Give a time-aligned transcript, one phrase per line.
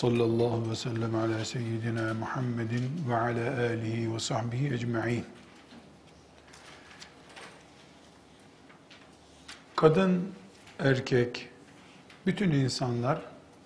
[0.00, 5.24] sallallahu ve sellem ala seyyidina Muhammedin ve ala alihi ve sahbihi ecma'in.
[9.76, 10.32] Kadın,
[10.78, 11.48] erkek,
[12.26, 13.22] bütün insanlar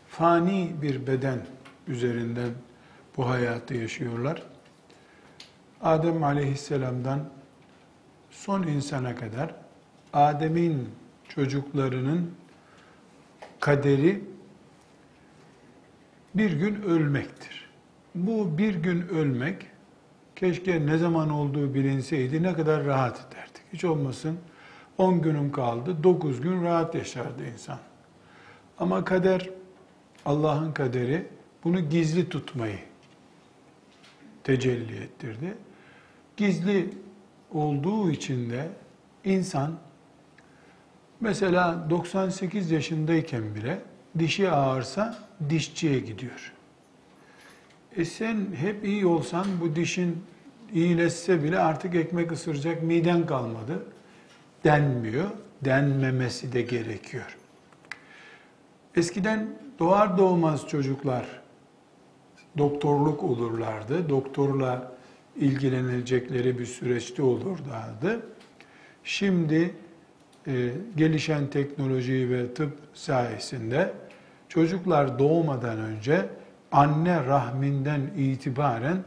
[0.09, 1.47] fani bir beden
[1.88, 2.51] üzerinden
[3.16, 4.43] bu hayatı yaşıyorlar.
[5.82, 7.21] Adem aleyhisselamdan
[8.30, 9.55] son insana kadar
[10.12, 10.90] Adem'in
[11.29, 12.35] çocuklarının
[13.60, 14.34] kaderi
[16.35, 17.71] bir gün ölmektir.
[18.15, 19.66] Bu bir gün ölmek
[20.37, 23.63] keşke ne zaman olduğu bilinseydi ne kadar rahat ederdik.
[23.73, 24.38] Hiç olmasın
[24.99, 27.79] 10 günüm kaldı, 9 gün rahat yaşardı insan.
[28.79, 29.51] Ama kader,
[30.27, 31.27] Allah'ın kaderi
[31.65, 32.79] bunu gizli tutmayı
[34.45, 35.55] tecelli ettirdi.
[36.37, 36.90] Gizli
[37.52, 38.68] olduğu için de
[39.24, 39.73] insan
[41.21, 43.79] mesela 98 yaşındayken bile
[44.18, 45.18] dişi ağırsa
[45.50, 46.52] dişçiye gidiyor.
[47.96, 50.24] E sen hep iyi olsan bu dişin
[50.73, 53.87] iyileşse bile artık ekmek ısıracak miden kalmadı
[54.65, 55.30] denmiyor.
[55.65, 57.37] Denmemesi de gerekiyor.
[58.96, 59.46] Eskiden
[59.78, 61.26] doğar doğmaz çocuklar
[62.59, 64.09] doktorluk olurlardı.
[64.09, 64.92] Doktorla
[65.37, 68.26] ilgilenilecekleri bir süreçte olurlardı.
[69.04, 69.75] Şimdi
[70.47, 73.93] e, gelişen teknoloji ve tıp sayesinde
[74.54, 76.28] çocuklar doğmadan önce
[76.72, 79.04] anne rahminden itibaren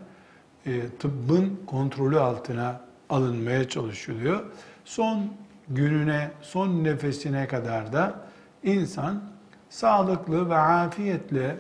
[0.66, 4.44] e, tıbbın kontrolü altına alınmaya çalışılıyor.
[4.86, 5.34] Son
[5.70, 8.16] gününe, son nefesine kadar da
[8.64, 9.24] insan
[9.70, 11.58] sağlıklı ve afiyetle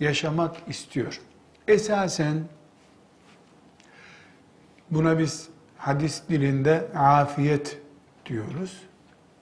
[0.00, 1.20] yaşamak istiyor.
[1.68, 2.44] Esasen
[4.90, 5.48] buna biz
[5.78, 7.78] hadis dilinde afiyet
[8.26, 8.82] diyoruz.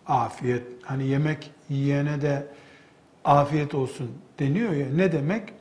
[0.07, 2.47] Afiyet, hani yemek yiyene de
[3.25, 4.87] afiyet olsun deniyor ya.
[4.95, 5.53] Ne demek?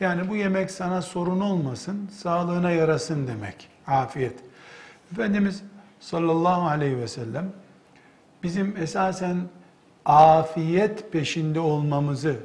[0.00, 3.68] Yani bu yemek sana sorun olmasın, sağlığına yarasın demek.
[3.86, 4.34] Afiyet.
[5.12, 5.62] Efendimiz
[6.00, 7.52] sallallahu aleyhi ve sellem
[8.42, 9.36] bizim esasen
[10.04, 12.36] afiyet peşinde olmamızı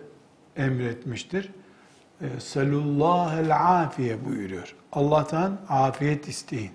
[0.55, 1.51] emretmiştir.
[2.21, 4.75] E, Salullahel afiye buyuruyor.
[4.91, 6.71] Allah'tan afiyet isteyin.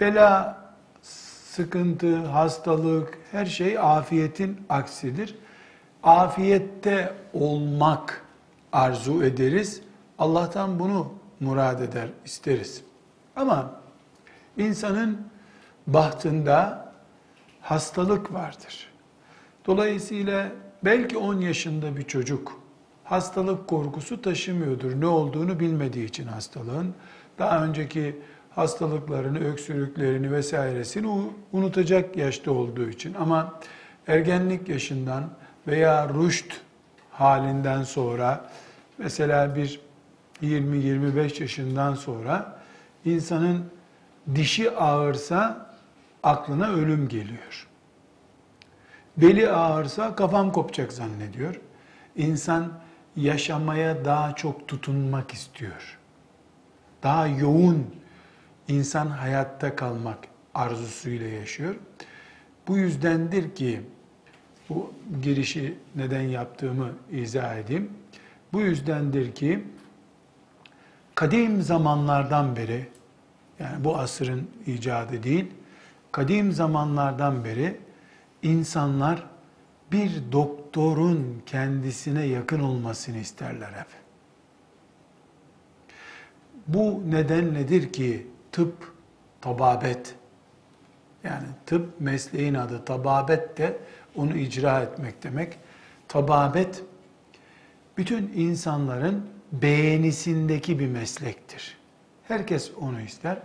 [0.00, 0.58] Bela,
[1.02, 5.38] sıkıntı, hastalık, her şey afiyetin aksidir.
[6.02, 8.24] Afiyette olmak
[8.72, 9.80] arzu ederiz.
[10.18, 12.82] Allah'tan bunu murad eder, isteriz.
[13.36, 13.80] Ama
[14.56, 15.18] insanın
[15.86, 16.88] bahtında
[17.60, 18.90] hastalık vardır.
[19.66, 20.48] Dolayısıyla
[20.84, 22.60] belki 10 yaşında bir çocuk
[23.04, 25.00] hastalık korkusu taşımıyordur.
[25.00, 26.94] Ne olduğunu bilmediği için hastalığın.
[27.38, 28.16] Daha önceki
[28.50, 33.14] hastalıklarını, öksürüklerini vesairesini unutacak yaşta olduğu için.
[33.14, 33.60] Ama
[34.06, 35.30] ergenlik yaşından
[35.68, 36.60] veya rüşt
[37.10, 38.50] halinden sonra
[38.98, 39.80] mesela bir
[40.42, 42.58] 20-25 yaşından sonra
[43.04, 43.64] insanın
[44.34, 45.66] dişi ağırsa
[46.22, 47.68] aklına ölüm geliyor.
[49.16, 51.60] Beli ağırsa kafam kopacak zannediyor.
[52.16, 52.72] İnsan
[53.16, 55.98] yaşamaya daha çok tutunmak istiyor.
[57.02, 57.94] Daha yoğun
[58.68, 60.18] insan hayatta kalmak
[60.54, 61.74] arzusuyla yaşıyor.
[62.68, 63.82] Bu yüzdendir ki
[64.68, 64.92] bu
[65.22, 67.90] girişi neden yaptığımı izah edeyim.
[68.52, 69.64] Bu yüzdendir ki
[71.14, 72.88] kadim zamanlardan beri
[73.58, 75.46] yani bu asrın icadı değil,
[76.12, 77.76] kadim zamanlardan beri
[78.42, 79.26] insanlar
[79.92, 83.86] bir doktorun kendisine yakın olmasını isterler hep.
[86.66, 88.92] Bu neden nedir ki tıp,
[89.40, 90.14] tababet,
[91.24, 93.78] yani tıp mesleğin adı, tababet de
[94.18, 95.58] onu icra etmek demek.
[96.08, 96.82] Tababet,
[97.96, 101.76] bütün insanların beğenisindeki bir meslektir.
[102.28, 103.38] Herkes onu ister.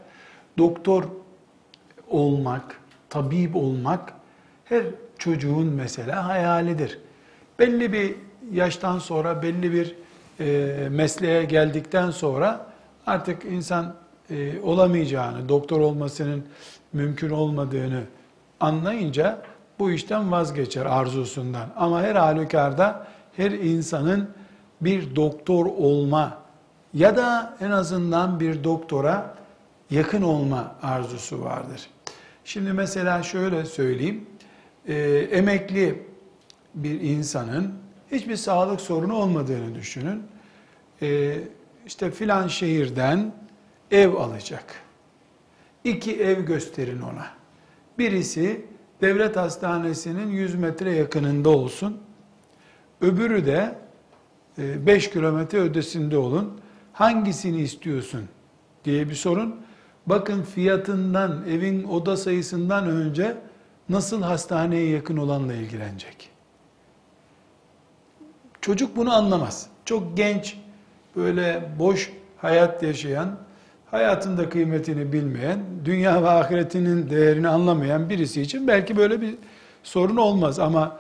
[0.58, 1.04] Doktor
[2.08, 4.14] olmak, tabip olmak
[4.66, 4.84] her
[5.18, 7.00] çocuğun mesela hayalidir.
[7.60, 8.16] Belli bir
[8.52, 9.96] yaştan sonra, belli bir
[10.40, 12.68] e, mesleğe geldikten sonra
[13.06, 13.96] artık insan
[14.30, 16.46] e, olamayacağını, doktor olmasının
[16.94, 18.04] mümkün olmadığını
[18.60, 19.42] anlayınca
[19.80, 21.70] bu işten vazgeçer arzusundan.
[21.76, 24.30] Ama her halükarda her insanın
[24.82, 26.38] bir doktor olma
[26.94, 29.36] ya da en azından bir doktora
[29.92, 31.90] yakın olma arzusu vardır.
[32.46, 34.26] Şimdi mesela şöyle söyleyeyim.
[34.88, 34.96] E,
[35.32, 36.04] emekli
[36.76, 37.74] bir insanın
[38.12, 40.24] hiçbir sağlık sorunu olmadığını düşünün.
[41.02, 41.38] E,
[41.86, 43.34] işte filan şehirden
[43.92, 44.66] ev alacak.
[45.84, 47.28] İki ev gösterin ona.
[47.98, 48.66] Birisi
[49.04, 51.98] devlet hastanesinin 100 metre yakınında olsun.
[53.02, 53.76] Öbürü de
[54.58, 56.62] 5 kilometre ötesinde olun.
[56.94, 58.22] Hangisini istiyorsun
[58.86, 59.56] diye bir sorun.
[60.08, 63.38] Bakın fiyatından, evin oda sayısından önce
[63.90, 66.30] nasıl hastaneye yakın olanla ilgilenecek.
[68.62, 69.68] Çocuk bunu anlamaz.
[69.86, 70.58] Çok genç,
[71.16, 73.38] böyle boş hayat yaşayan,
[73.94, 79.36] hayatında kıymetini bilmeyen, dünya ve ahiretinin değerini anlamayan birisi için belki böyle bir
[79.84, 81.00] sorun olmaz ama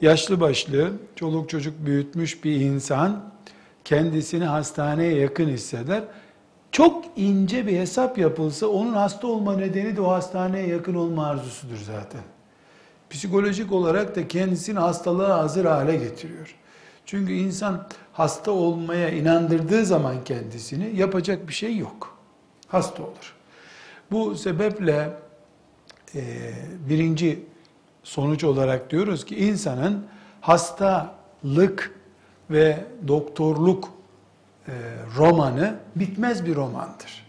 [0.00, 3.24] yaşlı başlı, çoluk çocuk büyütmüş bir insan
[3.84, 6.02] kendisini hastaneye yakın hisseder.
[6.72, 11.78] Çok ince bir hesap yapılsa onun hasta olma nedeni de o hastaneye yakın olma arzusudur
[11.86, 12.22] zaten.
[13.10, 16.54] Psikolojik olarak da kendisini hastalığa hazır hale getiriyor.
[17.06, 22.17] Çünkü insan hasta olmaya inandırdığı zaman kendisini yapacak bir şey yok.
[22.68, 23.34] Hasta olur.
[24.10, 25.10] Bu sebeple
[26.14, 26.22] e,
[26.88, 27.44] birinci
[28.02, 30.06] sonuç olarak diyoruz ki insanın
[30.40, 31.94] hastalık
[32.50, 33.88] ve doktorluk
[34.68, 34.72] e,
[35.16, 37.28] romanı bitmez bir romandır.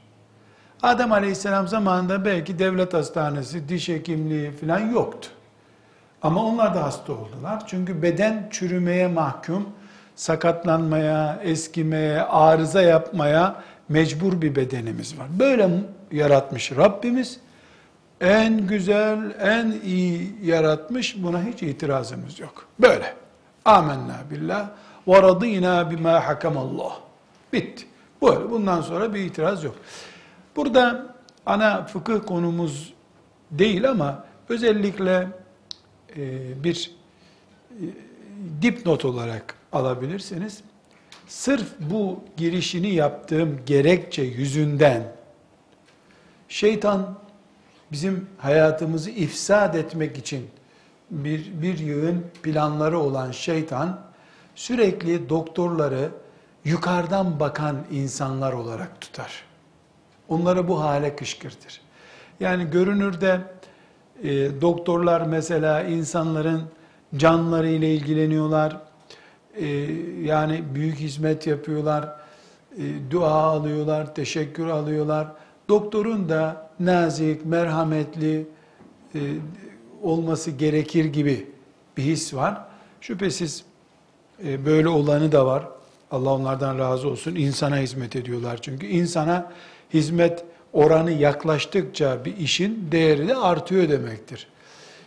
[0.84, 5.30] Adem Aleyhisselam zamanında belki devlet hastanesi, diş hekimliği falan yoktu.
[6.22, 7.64] Ama onlar da hasta oldular.
[7.68, 9.70] Çünkü beden çürümeye mahkum,
[10.16, 13.56] sakatlanmaya, eskimeye, arıza yapmaya
[13.90, 15.28] mecbur bir bedenimiz var.
[15.40, 15.70] Böyle
[16.12, 17.40] yaratmış Rabbimiz.
[18.22, 21.24] En güzel, en iyi yaratmış.
[21.24, 22.68] Buna hiç itirazımız yok.
[22.80, 23.16] Böyle.
[23.66, 24.70] Amenna billah
[25.08, 27.00] ve radînâ bimâ hakamallah.
[27.54, 27.86] Bitti.
[28.22, 28.50] Böyle.
[28.50, 29.76] Bundan sonra bir itiraz yok.
[30.56, 31.16] Burada
[31.46, 32.94] ana fıkıh konumuz
[33.52, 35.28] değil ama özellikle
[36.18, 36.92] e, bir
[37.72, 37.84] e,
[38.62, 40.64] dipnot olarak alabilirsiniz.
[41.30, 45.04] Sırf bu girişini yaptığım gerekçe yüzünden
[46.48, 47.16] şeytan
[47.92, 50.48] bizim hayatımızı ifsad etmek için
[51.12, 54.00] bir, bir yığın planları olan şeytan
[54.56, 56.10] sürekli doktorları
[56.66, 59.44] yukarıdan bakan insanlar olarak tutar.
[60.30, 61.82] Onları bu hale kışkırtır.
[62.40, 63.42] Yani görünürde
[64.24, 66.64] e, doktorlar mesela insanların
[67.18, 68.89] canları ile ilgileniyorlar.
[69.60, 69.68] E,
[70.24, 72.16] yani büyük hizmet yapıyorlar.
[72.78, 75.28] E, dua alıyorlar, teşekkür alıyorlar.
[75.70, 78.48] Doktorun da nazik, merhametli
[79.16, 79.20] e,
[80.04, 81.48] olması gerekir gibi
[81.98, 82.62] bir his var.
[83.02, 83.64] Şüphesiz
[84.46, 85.68] e, böyle olanı da var.
[86.12, 87.36] Allah onlardan razı olsun.
[87.36, 88.88] İnsana hizmet ediyorlar çünkü.
[88.88, 89.52] insana
[89.94, 94.48] hizmet oranı yaklaştıkça bir işin değeri de artıyor demektir.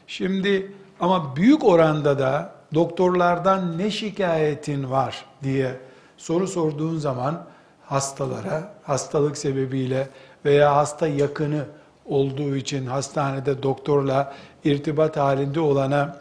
[0.06, 5.76] Şimdi ama büyük oranda da doktorlardan ne şikayetin var diye
[6.16, 7.44] soru sorduğun zaman
[7.86, 10.08] hastalara hastalık sebebiyle
[10.44, 11.64] veya hasta yakını
[12.06, 16.20] olduğu için hastanede doktorla irtibat halinde olana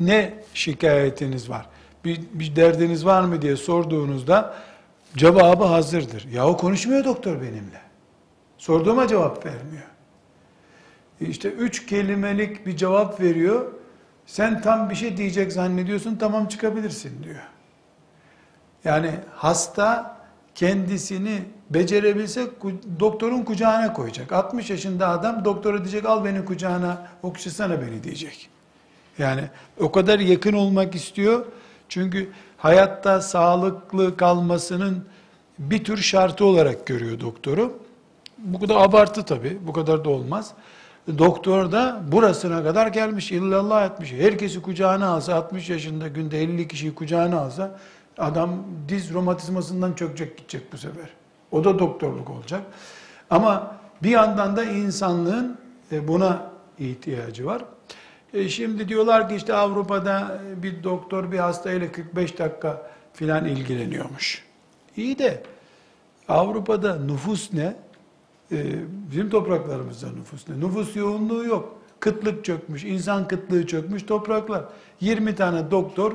[0.00, 1.66] ne şikayetiniz var?
[2.04, 4.54] Bir, bir derdiniz var mı diye sorduğunuzda
[5.16, 6.28] cevabı hazırdır.
[6.32, 7.80] Ya o konuşmuyor doktor benimle.
[8.58, 9.86] Sorduğuma cevap vermiyor.
[11.20, 13.72] İşte üç kelimelik bir cevap veriyor.
[14.26, 17.42] Sen tam bir şey diyecek zannediyorsun, tamam çıkabilirsin diyor.
[18.84, 20.16] Yani hasta
[20.54, 22.46] kendisini becerebilse
[23.00, 24.32] doktorun kucağına koyacak.
[24.32, 28.48] 60 yaşında adam doktora diyecek al beni kucağına okşasana beni diyecek.
[29.18, 29.42] Yani
[29.80, 31.46] o kadar yakın olmak istiyor.
[31.88, 35.04] Çünkü hayatta sağlıklı kalmasının
[35.58, 37.78] bir tür şartı olarak görüyor doktoru.
[38.38, 40.52] Bu kadar abartı tabi, bu kadar da olmaz.
[41.18, 44.12] Doktor da burasına kadar gelmiş, illallah etmiş.
[44.12, 47.78] Herkesi kucağına alsa, 60 yaşında günde 50 kişiyi kucağına alsa,
[48.18, 51.08] adam diz romatizmasından çökecek gidecek bu sefer.
[51.52, 52.62] O da doktorluk olacak.
[53.30, 55.58] Ama bir yandan da insanlığın
[55.92, 57.64] e, buna ihtiyacı var.
[58.34, 64.44] E, şimdi diyorlar ki işte Avrupa'da bir doktor bir hastayla 45 dakika filan ilgileniyormuş.
[64.96, 65.42] İyi de
[66.28, 67.76] Avrupa'da nüfus ne?
[68.52, 68.64] Ee,
[69.10, 70.60] bizim topraklarımızda nüfus ne?
[70.60, 71.76] Nüfus yoğunluğu yok.
[72.00, 74.64] Kıtlık çökmüş, insan kıtlığı çökmüş topraklar.
[75.00, 76.12] 20 tane doktor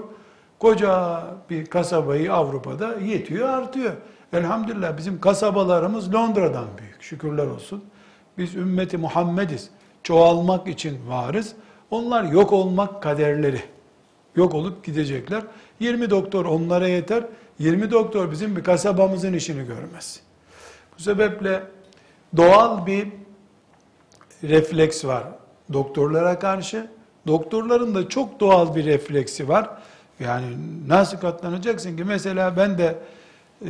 [0.60, 3.94] koca bir kasabayı Avrupa'da yetiyor, artıyor.
[4.34, 7.04] Elhamdülillah bizim kasabalarımız Londra'dan büyük.
[7.04, 7.84] Şükürler olsun.
[8.38, 9.70] Biz ümmeti Muhammediz.
[10.04, 11.56] Çoğalmak için varız.
[11.92, 13.62] Onlar yok olmak kaderleri.
[14.36, 15.44] Yok olup gidecekler.
[15.80, 17.24] 20 doktor onlara yeter.
[17.60, 20.20] 20 doktor bizim bir kasabamızın işini görmez.
[20.98, 21.64] Bu sebeple
[22.38, 23.08] doğal bir
[24.44, 25.24] refleks var
[25.74, 26.88] doktorlara karşı.
[27.28, 29.70] Doktorların da çok doğal bir refleksi var.
[30.20, 30.46] Yani
[30.88, 32.04] nasıl katlanacaksın ki?
[32.04, 32.96] Mesela ben de
[33.66, 33.70] e,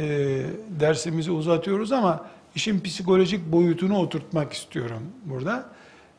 [0.79, 2.25] dersimizi uzatıyoruz ama
[2.55, 5.65] işin psikolojik boyutunu oturtmak istiyorum burada.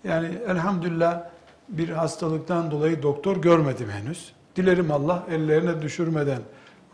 [0.04, 1.22] Yani elhamdülillah
[1.68, 4.32] bir hastalıktan dolayı doktor görmedim henüz.
[4.56, 6.40] Dilerim Allah ellerine düşürmeden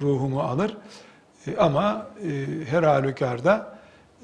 [0.01, 0.77] ruhumu alır.
[1.47, 3.78] E, ama e, her halükarda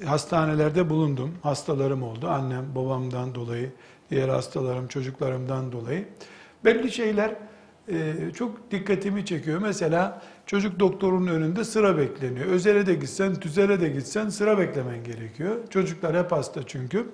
[0.05, 1.33] hastanelerde bulundum.
[1.43, 2.27] Hastalarım oldu.
[2.27, 3.71] Annem, babamdan dolayı,
[4.11, 6.07] diğer hastalarım, çocuklarımdan dolayı.
[6.65, 7.35] Belli şeyler
[7.87, 9.61] e, çok dikkatimi çekiyor.
[9.61, 12.45] Mesela çocuk doktorun önünde sıra bekleniyor.
[12.45, 15.55] Özele de gitsen, tüzele de gitsen sıra beklemen gerekiyor.
[15.69, 17.09] Çocuklar hep hasta çünkü.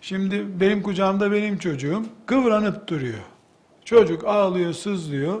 [0.00, 3.18] Şimdi benim kucağımda benim çocuğum kıvranıp duruyor.
[3.84, 5.40] Çocuk ağlıyor, sızlıyor.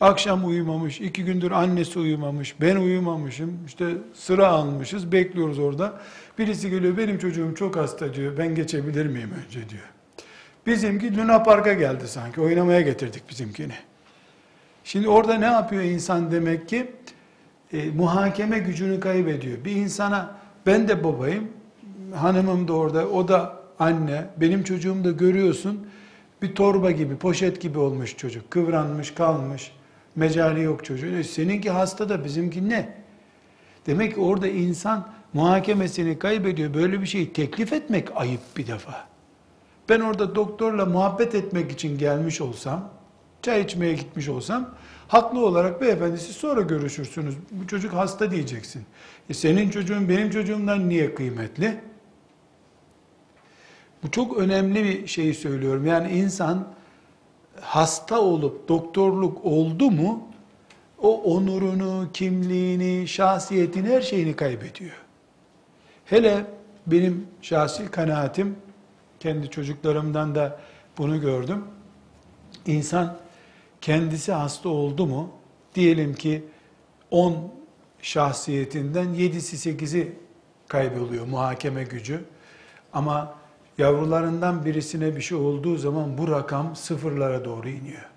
[0.00, 3.58] Akşam uyumamış, iki gündür annesi uyumamış, ben uyumamışım.
[3.66, 6.00] İşte sıra almışız, bekliyoruz orada.
[6.38, 9.90] Birisi geliyor, benim çocuğum çok hasta diyor, ben geçebilir miyim önce diyor.
[10.66, 13.74] Bizimki Luna Park'a geldi sanki, oynamaya getirdik bizimkini.
[14.84, 16.92] Şimdi orada ne yapıyor insan demek ki?
[17.72, 19.64] E, muhakeme gücünü kaybediyor.
[19.64, 21.48] Bir insana, ben de babayım,
[22.14, 25.86] hanımım da orada, o da anne, benim çocuğum da görüyorsun,
[26.42, 28.50] bir torba gibi, poşet gibi olmuş çocuk.
[28.50, 29.72] Kıvranmış, kalmış.
[30.20, 31.14] Mecali yok çocuğun.
[31.14, 32.88] E seninki hasta da bizimki ne?
[33.86, 36.74] Demek ki orada insan muhakemesini kaybediyor.
[36.74, 39.06] Böyle bir şeyi teklif etmek ayıp bir defa.
[39.88, 42.90] Ben orada doktorla muhabbet etmek için gelmiş olsam,
[43.42, 44.70] çay içmeye gitmiş olsam,
[45.08, 47.34] haklı olarak beyefendi siz sonra görüşürsünüz.
[47.50, 48.82] Bu çocuk hasta diyeceksin.
[49.30, 51.80] E senin çocuğun benim çocuğumdan niye kıymetli?
[54.02, 55.86] Bu çok önemli bir şeyi söylüyorum.
[55.86, 56.79] Yani insan
[57.60, 60.28] hasta olup doktorluk oldu mu
[61.02, 64.96] o onurunu, kimliğini, şahsiyetini, her şeyini kaybediyor.
[66.04, 66.46] Hele
[66.86, 68.56] benim şahsi kanaatim,
[69.20, 70.60] kendi çocuklarımdan da
[70.98, 71.64] bunu gördüm.
[72.66, 73.16] İnsan
[73.80, 75.30] kendisi hasta oldu mu,
[75.74, 76.44] diyelim ki
[77.10, 77.52] 10
[78.02, 80.12] şahsiyetinden 7'si 8'i
[80.68, 82.24] kayboluyor muhakeme gücü.
[82.92, 83.39] Ama
[83.80, 88.08] yavrularından birisine bir şey olduğu zaman bu rakam sıfırlara doğru iniyor.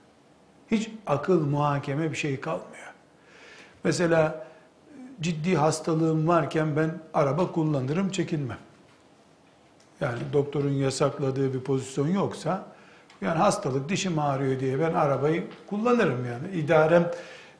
[0.72, 2.94] Hiç akıl, muhakeme bir şey kalmıyor.
[3.84, 4.48] Mesela
[5.22, 8.58] ciddi hastalığım varken ben araba kullanırım, çekinmem.
[10.02, 12.66] Yani doktorun yasakladığı bir pozisyon yoksa,
[13.22, 16.58] yani hastalık, dişim ağrıyor diye ben arabayı kullanırım yani.
[16.58, 17.12] İdarem,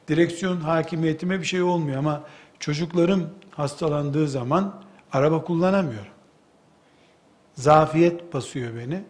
[0.08, 2.22] direksiyon hakimiyetime bir şey olmuyor ama
[2.60, 4.74] çocuklarım hastalandığı zaman
[5.12, 6.13] araba kullanamıyorum.
[7.54, 9.02] Zafiyet basıyor beni.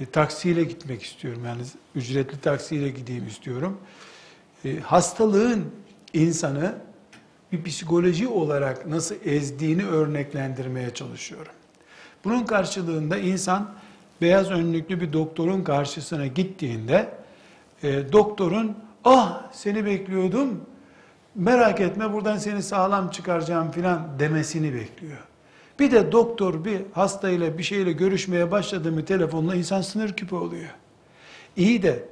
[0.00, 1.42] E, taksiyle gitmek istiyorum.
[1.46, 1.62] Yani
[1.94, 3.78] ücretli taksiyle gideyim istiyorum.
[4.64, 5.64] E, hastalığın
[6.12, 6.74] insanı
[7.52, 11.52] bir psikoloji olarak nasıl ezdiğini örneklendirmeye çalışıyorum.
[12.24, 13.74] Bunun karşılığında insan
[14.20, 17.08] beyaz önlüklü bir doktorun karşısına gittiğinde
[17.82, 20.60] e, doktorun ah seni bekliyordum
[21.34, 25.18] merak etme buradan seni sağlam çıkaracağım filan demesini bekliyor.
[25.80, 30.70] Bir de doktor bir hastayla bir şeyle görüşmeye başladı mı telefonla insan sınır küpü oluyor.
[31.56, 32.04] İyi de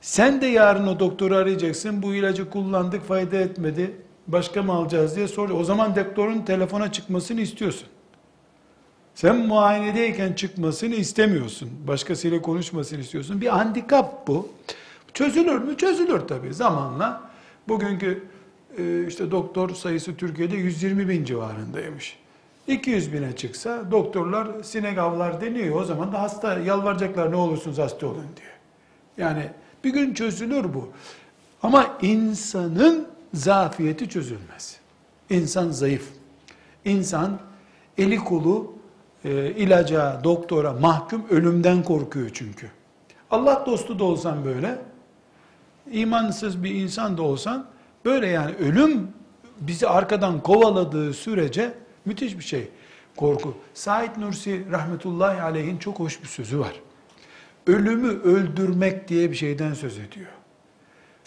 [0.00, 2.02] sen de yarın o doktoru arayacaksın.
[2.02, 3.96] Bu ilacı kullandık fayda etmedi.
[4.26, 5.60] Başka mı alacağız diye soruyor.
[5.60, 7.88] O zaman doktorun telefona çıkmasını istiyorsun.
[9.14, 11.70] Sen muayenedeyken çıkmasını istemiyorsun.
[11.86, 13.40] Başkasıyla konuşmasını istiyorsun.
[13.40, 14.48] Bir handikap bu.
[15.14, 15.76] Çözülür mü?
[15.76, 17.30] Çözülür tabii zamanla.
[17.68, 18.24] Bugünkü
[18.78, 22.23] e, işte doktor sayısı Türkiye'de 120 bin civarındaymış.
[22.66, 25.80] 200 bine çıksa doktorlar sinegavlar deniyor.
[25.80, 28.52] O zaman da hasta yalvaracaklar ne olursunuz hasta olun diyor.
[29.16, 29.50] Yani
[29.84, 30.88] bir gün çözülür bu.
[31.62, 34.76] Ama insanın zafiyeti çözülmez.
[35.30, 36.08] İnsan zayıf.
[36.84, 37.38] İnsan
[37.98, 38.72] eli kolu
[39.24, 42.70] e, ilaca, doktora mahkum ölümden korkuyor çünkü.
[43.30, 44.78] Allah dostu da olsan böyle,
[45.92, 47.66] imansız bir insan da olsan
[48.04, 49.08] böyle yani ölüm
[49.60, 52.68] bizi arkadan kovaladığı sürece Müthiş bir şey.
[53.16, 53.54] Korku.
[53.74, 56.72] Said Nursi rahmetullahi aleyhin çok hoş bir sözü var.
[57.66, 60.30] Ölümü öldürmek diye bir şeyden söz ediyor.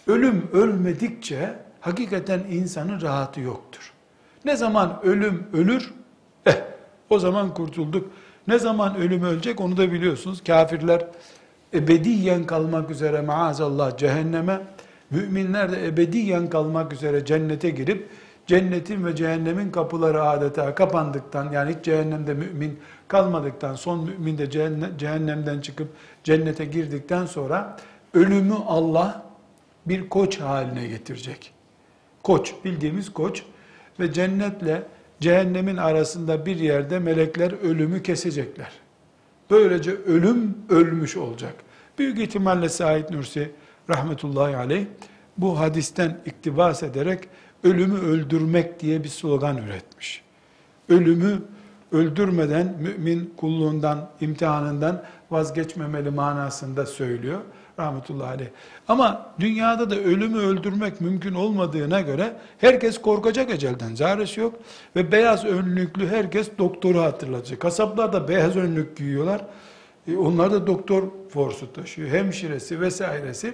[0.07, 3.93] Ölüm ölmedikçe hakikaten insanın rahatı yoktur.
[4.46, 5.93] Ne zaman ölüm ölür?
[6.46, 6.55] Eh,
[7.10, 8.12] o zaman kurtulduk.
[8.48, 10.43] Ne zaman ölüm ölecek onu da biliyorsunuz.
[10.43, 11.07] Kafirler
[11.74, 14.60] ebediyen kalmak üzere maazallah cehenneme,
[15.12, 18.10] müminler de ebediyen kalmak üzere cennete girip
[18.48, 24.50] cennetin ve cehennemin kapıları adeta kapandıktan yani hiç cehennemde mümin kalmadıktan son mümin de
[24.98, 25.88] cehennemden çıkıp
[26.24, 27.77] cennete girdikten sonra
[28.13, 29.24] ölümü Allah
[29.86, 31.54] bir koç haline getirecek.
[32.24, 33.44] Koç bildiğimiz koç
[34.00, 34.84] ve cennetle
[35.20, 38.72] cehennemin arasında bir yerde melekler ölümü kesecekler.
[39.50, 41.54] Böylece ölüm ölmüş olacak.
[42.00, 43.51] Büyük ihtimalle Said Nursi
[43.89, 44.86] rahmetullahi aleyh
[45.38, 47.30] bu hadisten iktibas ederek
[47.64, 50.22] ölümü öldürmek diye bir slogan üretmiş.
[50.90, 51.42] Ölümü
[51.92, 57.42] öldürmeden mümin kulluğundan, imtihanından vazgeçmemeli manasında söylüyor
[57.80, 58.48] rahmetullahi aleyh.
[58.88, 63.96] Ama dünyada da ölümü öldürmek mümkün olmadığına göre herkes korkacak ecelden.
[63.96, 64.56] Zaresi yok.
[64.96, 67.60] Ve beyaz önlüklü herkes doktoru hatırlatacak.
[67.60, 69.46] Kasaplar da beyaz önlük giyiyorlar.
[70.08, 72.10] E, onlar da doktor forsu taşıyor.
[72.10, 73.54] Hemşiresi vesairesi.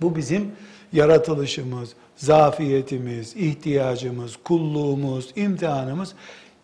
[0.00, 0.52] Bu bizim
[0.94, 6.14] yaratılışımız, zafiyetimiz, ihtiyacımız, kulluğumuz, imtihanımız.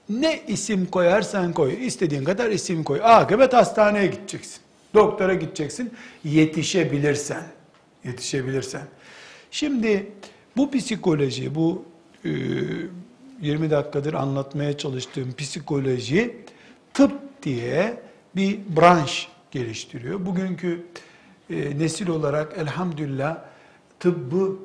[0.08, 3.00] Ne isim koyarsan koy, istediğin kadar isim koy.
[3.02, 4.60] Akıbet hastaneye gideceksin.
[4.94, 5.92] Doktora gideceksin.
[6.24, 7.42] Yetişebilirsen.
[8.04, 8.82] Yetişebilirsen.
[9.50, 10.12] Şimdi
[10.56, 11.84] bu psikoloji, bu
[12.24, 16.36] 20 e, dakikadır anlatmaya çalıştığım psikoloji
[16.94, 18.02] tıp diye
[18.36, 20.26] bir branş geliştiriyor.
[20.26, 20.86] Bugünkü
[21.50, 23.49] e, nesil olarak elhamdülillah
[24.00, 24.56] tıbbı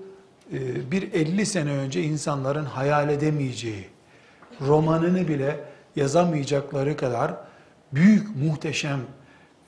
[0.53, 3.87] e, bir 50 sene önce insanların hayal edemeyeceği,
[4.61, 5.59] romanını bile
[5.95, 7.33] yazamayacakları kadar
[7.93, 8.99] büyük, muhteşem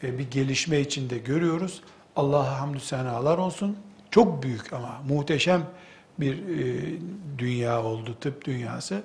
[0.04, 1.82] e, bir gelişme içinde görüyoruz.
[2.16, 3.78] Allah'a hamdü senalar olsun.
[4.12, 5.64] Çok büyük ama muhteşem
[6.20, 7.00] bir e,
[7.38, 9.02] dünya oldu tıp dünyası.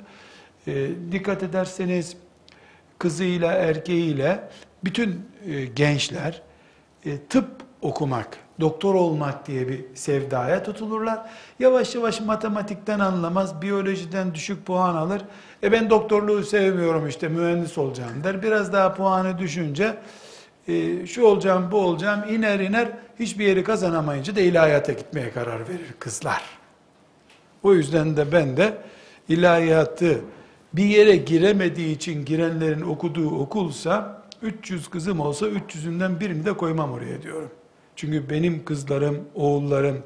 [0.66, 2.16] E, dikkat ederseniz
[2.98, 4.48] kızıyla erkeğiyle
[4.84, 5.26] bütün
[5.76, 6.42] gençler
[7.28, 7.50] tıp
[7.80, 11.30] okumak, doktor olmak diye bir sevdaya tutulurlar.
[11.58, 15.22] Yavaş yavaş matematikten anlamaz, biyolojiden düşük puan alır.
[15.62, 18.42] E ben doktorluğu sevmiyorum işte mühendis olacağım der.
[18.42, 19.96] Biraz daha puanı düşünce
[20.68, 22.88] e, şu olacağım bu olacağım iner iner
[23.18, 26.42] hiçbir yeri kazanamayınca da ilahiyata gitmeye karar verir kızlar.
[27.62, 28.78] O yüzden de ben de
[29.28, 30.20] ilahiyatı
[30.72, 37.22] bir yere giremediği için girenlerin okuduğu okulsa 300 kızım olsa 300'ünden birini de koymam oraya
[37.22, 37.50] diyorum.
[37.96, 40.02] Çünkü benim kızlarım, oğullarım,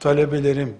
[0.00, 0.74] talebelerim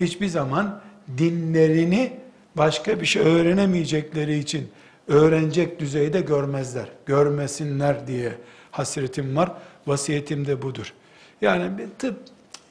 [0.00, 0.80] hiçbir zaman
[1.18, 2.12] dinlerini
[2.54, 4.68] başka bir şey öğrenemeyecekleri için
[5.08, 6.88] öğrenecek düzeyde görmezler.
[7.06, 8.32] Görmesinler diye
[8.70, 9.52] hasretim var.
[9.86, 10.92] Vasiyetim de budur.
[11.40, 12.18] Yani bir tıp,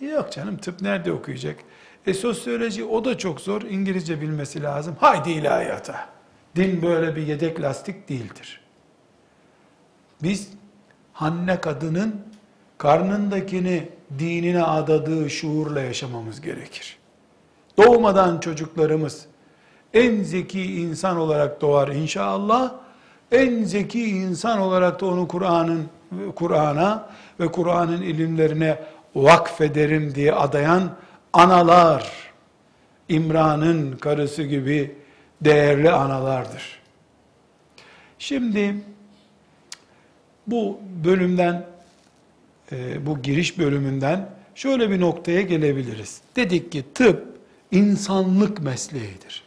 [0.02, 1.56] yok canım tıp nerede okuyacak?
[2.08, 3.62] E sosyoloji o da çok zor.
[3.62, 4.96] İngilizce bilmesi lazım.
[5.00, 6.10] Haydi ilahiyata.
[6.56, 8.62] Din böyle bir yedek lastik değildir.
[10.24, 10.50] Biz
[11.16, 12.16] Hanne kadının
[12.86, 16.98] karnındakini dinine adadığı şuurla yaşamamız gerekir.
[17.78, 19.26] Doğmadan çocuklarımız
[19.94, 22.74] en zeki insan olarak doğar inşallah.
[23.32, 25.86] En zeki insan olarak da onu Kur'an'ın
[26.36, 28.80] Kur'an'a ve Kur'an'ın ilimlerine
[29.16, 30.90] vakfederim diye adayan
[31.34, 32.12] analar,
[33.10, 34.96] İmran'ın karısı gibi
[35.42, 36.80] değerli analardır.
[38.20, 38.76] Şimdi
[40.48, 41.75] bu bölümden,
[42.72, 46.22] e, bu giriş bölümünden şöyle bir noktaya gelebiliriz.
[46.36, 47.26] Dedik ki tıp
[47.72, 49.44] insanlık mesleğidir.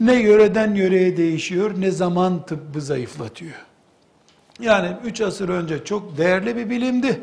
[0.00, 3.54] Ne yöreden yöreye değişiyor, ne zaman tıbbı zayıflatıyor.
[4.60, 7.20] Yani 3 asır önce çok değerli bir bilimdi.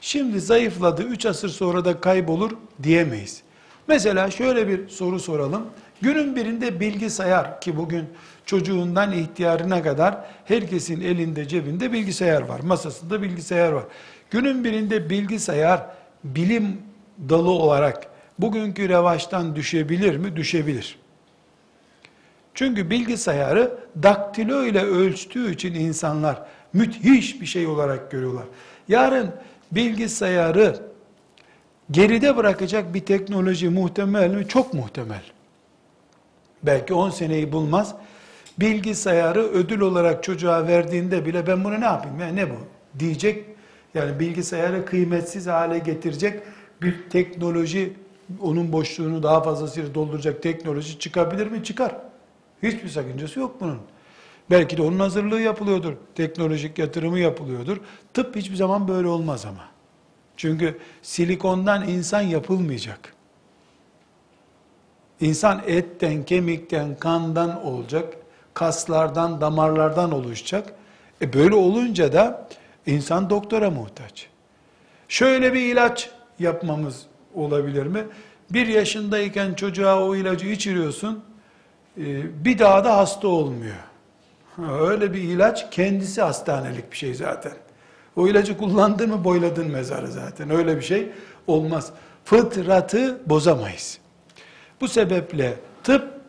[0.00, 2.50] Şimdi zayıfladı, 3 asır sonra da kaybolur
[2.82, 3.42] diyemeyiz.
[3.88, 5.66] Mesela şöyle bir soru soralım.
[6.00, 8.04] Günün birinde bilgisayar ki bugün
[8.46, 12.60] çocuğundan ihtiyarına kadar herkesin elinde cebinde bilgisayar var.
[12.60, 13.84] Masasında bilgisayar var.
[14.34, 15.80] Günün birinde bilgisayar
[16.24, 16.82] bilim
[17.28, 18.06] dalı olarak
[18.38, 20.36] bugünkü revaçtan düşebilir mi?
[20.36, 20.98] Düşebilir.
[22.54, 26.42] Çünkü bilgisayarı daktilo ile ölçtüğü için insanlar
[26.72, 28.44] müthiş bir şey olarak görüyorlar.
[28.88, 29.30] Yarın
[29.72, 30.80] bilgisayarı
[31.90, 34.48] geride bırakacak bir teknoloji muhtemel mi?
[34.48, 35.22] Çok muhtemel.
[36.62, 37.94] Belki 10 seneyi bulmaz.
[38.58, 42.56] Bilgisayarı ödül olarak çocuğa verdiğinde bile ben bunu ne yapayım ya ne bu
[42.98, 43.53] diyecek.
[43.94, 46.42] Yani bilgisayarı kıymetsiz hale getirecek
[46.82, 47.92] bir teknoloji
[48.40, 51.64] onun boşluğunu daha fazlasıyla dolduracak teknoloji çıkabilir mi?
[51.64, 51.96] Çıkar.
[52.62, 53.78] Hiçbir sakıncası yok bunun.
[54.50, 55.92] Belki de onun hazırlığı yapılıyordur.
[56.14, 57.76] Teknolojik yatırımı yapılıyordur.
[58.14, 59.64] Tıp hiçbir zaman böyle olmaz ama.
[60.36, 63.14] Çünkü silikondan insan yapılmayacak.
[65.20, 68.14] İnsan etten, kemikten, kandan olacak.
[68.54, 70.74] Kaslardan, damarlardan oluşacak.
[71.22, 72.48] E böyle olunca da
[72.86, 74.26] insan doktora muhtaç.
[75.08, 78.04] Şöyle bir ilaç yapmamız olabilir mi?
[78.50, 81.24] Bir yaşındayken çocuğa o ilacı içiriyorsun,
[81.98, 83.76] e, bir daha da hasta olmuyor.
[84.80, 87.52] Öyle bir ilaç kendisi hastanelik bir şey zaten.
[88.16, 90.50] O ilacı kullandın mı boyladın mezarı zaten.
[90.50, 91.08] Öyle bir şey
[91.46, 91.92] olmaz.
[92.24, 93.98] Fıtratı bozamayız.
[94.80, 96.20] Bu sebeple tıp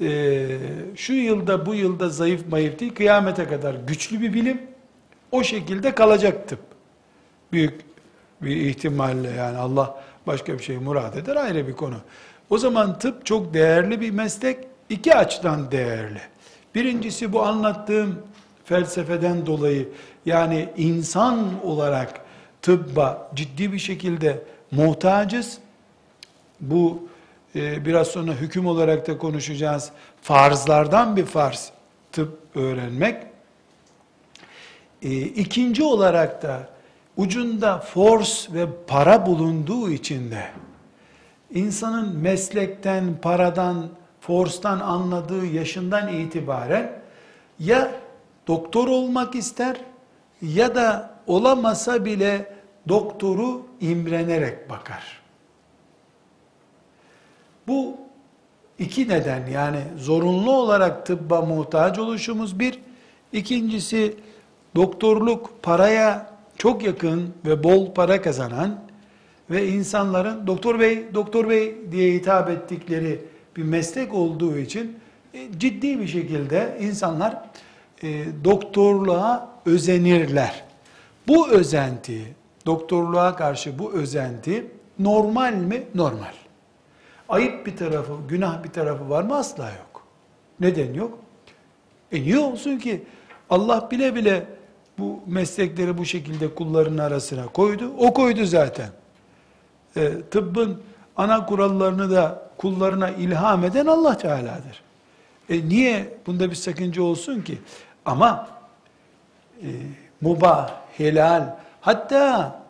[0.00, 0.46] e,
[0.96, 4.62] şu yılda bu yılda zayıf mayıf değil kıyamete kadar güçlü bir bilim.
[5.32, 6.60] O şekilde kalacak tıp.
[7.52, 7.80] Büyük
[8.42, 11.96] bir ihtimalle yani Allah başka bir şey murad eder ayrı bir konu.
[12.50, 14.58] O zaman tıp çok değerli bir meslek.
[14.88, 16.20] iki açıdan değerli.
[16.74, 18.22] Birincisi bu anlattığım
[18.64, 19.88] felsefeden dolayı
[20.26, 22.20] yani insan olarak
[22.62, 25.58] tıbba ciddi bir şekilde muhtacız.
[26.60, 27.08] Bu
[27.54, 29.90] e, biraz sonra hüküm olarak da konuşacağız.
[30.22, 31.70] Farzlardan bir farz
[32.12, 33.35] tıp öğrenmek.
[35.02, 36.68] E, ikinci olarak da
[37.16, 40.44] ucunda force ve para bulunduğu için de
[41.54, 43.88] insanın meslekten, paradan,
[44.20, 46.92] forstan anladığı yaşından itibaren
[47.58, 47.90] ya
[48.46, 49.76] doktor olmak ister
[50.42, 52.52] ya da olamasa bile
[52.88, 55.20] doktoru imrenerek bakar.
[57.68, 57.96] Bu
[58.78, 62.78] iki neden yani zorunlu olarak tıbba muhtaç oluşumuz bir,
[63.32, 64.16] ikincisi
[64.76, 68.80] doktorluk paraya çok yakın ve bol para kazanan
[69.50, 73.20] ve insanların doktor bey, doktor bey diye hitap ettikleri
[73.56, 74.98] bir meslek olduğu için
[75.34, 77.42] e, ciddi bir şekilde insanlar
[78.02, 80.64] e, doktorluğa özenirler.
[81.28, 82.34] Bu özenti,
[82.66, 84.66] doktorluğa karşı bu özenti
[84.98, 85.82] normal mi?
[85.94, 86.34] Normal.
[87.28, 89.36] Ayıp bir tarafı, günah bir tarafı var mı?
[89.36, 90.06] Asla yok.
[90.60, 91.18] Neden yok?
[92.12, 93.02] E niye olsun ki?
[93.50, 94.46] Allah bile bile
[94.98, 97.92] bu meslekleri bu şekilde kulların arasına koydu.
[97.98, 98.88] O koydu zaten.
[99.96, 100.82] E, tıbbın
[101.16, 104.82] ana kurallarını da kullarına ilham eden Allah Teala'dır.
[105.50, 107.58] E niye bunda bir sakınca olsun ki?
[108.04, 108.48] Ama
[109.62, 109.68] e,
[110.20, 112.62] mubah, helal, hatta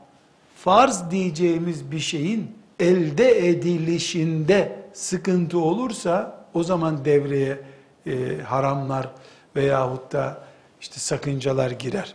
[0.56, 7.60] farz diyeceğimiz bir şeyin elde edilişinde sıkıntı olursa o zaman devreye
[8.06, 9.10] e, haramlar
[9.56, 10.45] veyahut da
[10.80, 12.14] işte sakıncalar girer.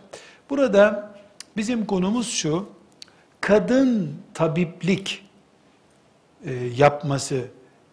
[0.50, 1.14] Burada
[1.56, 2.68] bizim konumuz şu,
[3.40, 5.24] kadın tabiplik
[6.44, 7.44] e, yapması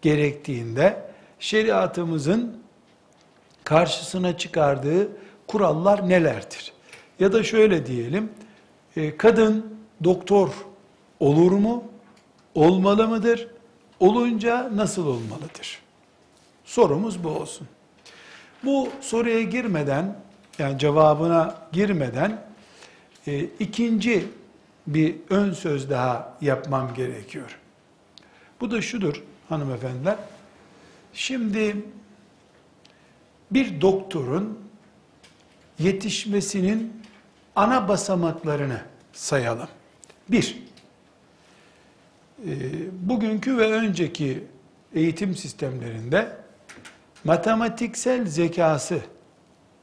[0.02, 2.60] gerektiğinde şeriatımızın
[3.64, 5.08] karşısına çıkardığı
[5.46, 6.72] kurallar nelerdir?
[7.20, 8.32] Ya da şöyle diyelim,
[8.96, 10.50] e, kadın doktor
[11.20, 11.84] olur mu?
[12.54, 13.48] Olmalı mıdır?
[14.00, 15.78] Olunca nasıl olmalıdır?
[16.64, 17.68] Sorumuz bu olsun.
[18.64, 20.16] Bu soruya girmeden,
[20.60, 22.44] yani cevabına girmeden
[23.26, 24.26] e, ikinci
[24.86, 27.58] bir ön söz daha yapmam gerekiyor.
[28.60, 30.16] Bu da şudur hanımefendiler.
[31.12, 31.76] Şimdi
[33.50, 34.58] bir doktorun
[35.78, 37.02] yetişmesinin
[37.56, 38.80] ana basamaklarını
[39.12, 39.68] sayalım.
[40.28, 40.62] Bir,
[42.46, 42.50] e,
[43.08, 44.44] bugünkü ve önceki
[44.94, 46.36] eğitim sistemlerinde
[47.24, 49.00] matematiksel zekası,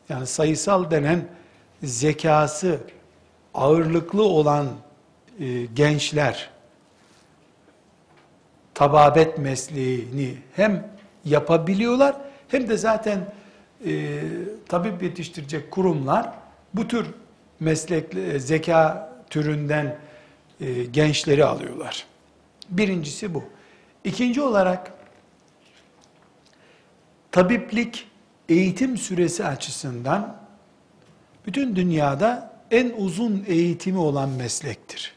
[0.10, 1.28] yani sayısal denen
[1.84, 2.80] zekası
[3.54, 4.68] ağırlıklı olan
[5.40, 6.50] e, gençler,
[8.74, 10.88] tababet mesleğini hem
[11.26, 12.16] yapabiliyorlar
[12.48, 13.34] hem de zaten
[13.86, 14.22] e,
[14.68, 16.34] tabip yetiştirecek kurumlar
[16.74, 17.06] bu tür
[17.60, 19.98] meslek e, zeka türünden
[20.62, 22.06] e, gençleri alıyorlar.
[22.70, 23.44] Birincisi bu.
[24.04, 24.92] İkinci olarak
[27.32, 28.07] tabiplik
[28.50, 30.36] eğitim süresi açısından
[31.46, 35.16] bütün dünyada en uzun eğitimi olan meslektir.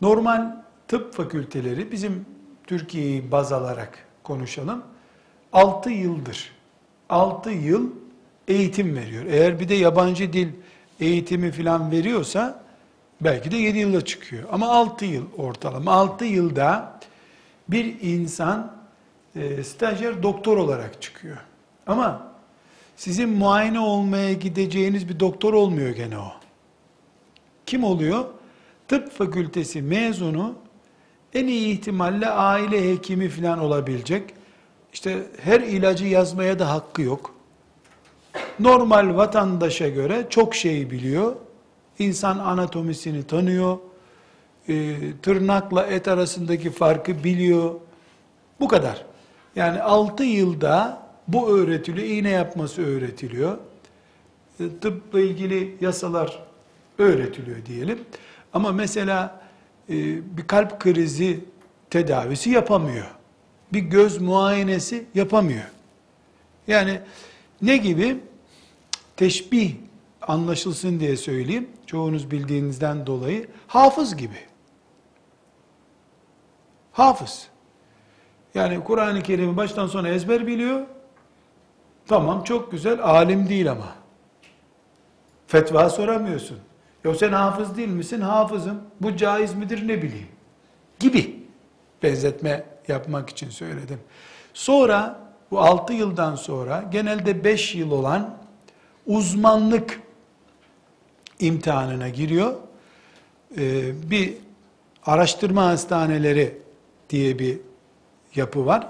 [0.00, 0.56] Normal
[0.88, 2.26] tıp fakülteleri bizim
[2.66, 4.82] Türkiye'yi baz alarak konuşalım.
[5.52, 6.52] 6 yıldır.
[7.08, 7.90] 6 yıl
[8.48, 9.24] eğitim veriyor.
[9.26, 10.48] Eğer bir de yabancı dil
[11.00, 12.62] eğitimi falan veriyorsa
[13.20, 14.48] belki de 7 yılda çıkıyor.
[14.52, 15.92] Ama 6 yıl ortalama.
[15.92, 17.00] 6 yılda
[17.68, 18.72] bir insan
[19.36, 21.36] e, stajyer doktor olarak çıkıyor.
[21.86, 22.32] Ama
[22.96, 26.32] sizin muayene olmaya gideceğiniz bir doktor olmuyor gene o.
[27.66, 28.24] Kim oluyor?
[28.88, 30.54] Tıp fakültesi mezunu
[31.34, 34.34] en iyi ihtimalle aile hekimi falan olabilecek.
[34.92, 37.34] İşte her ilacı yazmaya da hakkı yok.
[38.60, 41.36] Normal vatandaşa göre çok şey biliyor.
[41.98, 43.78] İnsan anatomisini tanıyor.
[44.68, 47.74] E, tırnakla et arasındaki farkı biliyor.
[48.60, 49.04] Bu kadar.
[49.56, 52.06] Yani 6 yılda bu öğretiliyor.
[52.06, 53.58] iğne yapması öğretiliyor.
[54.60, 56.42] E, tıpla ilgili yasalar
[56.98, 57.98] öğretiliyor diyelim.
[58.52, 59.40] Ama mesela
[59.88, 59.94] e,
[60.36, 61.44] bir kalp krizi
[61.90, 63.06] tedavisi yapamıyor.
[63.72, 65.70] Bir göz muayenesi yapamıyor.
[66.66, 67.00] Yani
[67.62, 68.16] ne gibi?
[69.16, 69.74] Teşbih
[70.22, 71.68] anlaşılsın diye söyleyeyim.
[71.86, 74.38] Çoğunuz bildiğinizden dolayı hafız gibi.
[76.92, 77.48] Hafız.
[78.56, 80.80] Yani Kur'an-ı Kerim'i baştan sona ezber biliyor.
[82.06, 83.94] Tamam çok güzel, alim değil ama.
[85.46, 86.58] Fetva soramıyorsun.
[87.04, 88.20] Ya sen hafız değil misin?
[88.20, 88.80] Hafızım.
[89.00, 90.28] Bu caiz midir ne bileyim.
[90.98, 91.42] Gibi
[92.02, 94.00] benzetme yapmak için söyledim.
[94.54, 98.36] Sonra bu 6 yıldan sonra genelde 5 yıl olan
[99.06, 100.00] uzmanlık
[101.40, 102.54] imtihanına giriyor.
[103.58, 104.34] Ee, bir
[105.06, 106.58] araştırma hastaneleri
[107.10, 107.65] diye bir
[108.36, 108.88] yapı var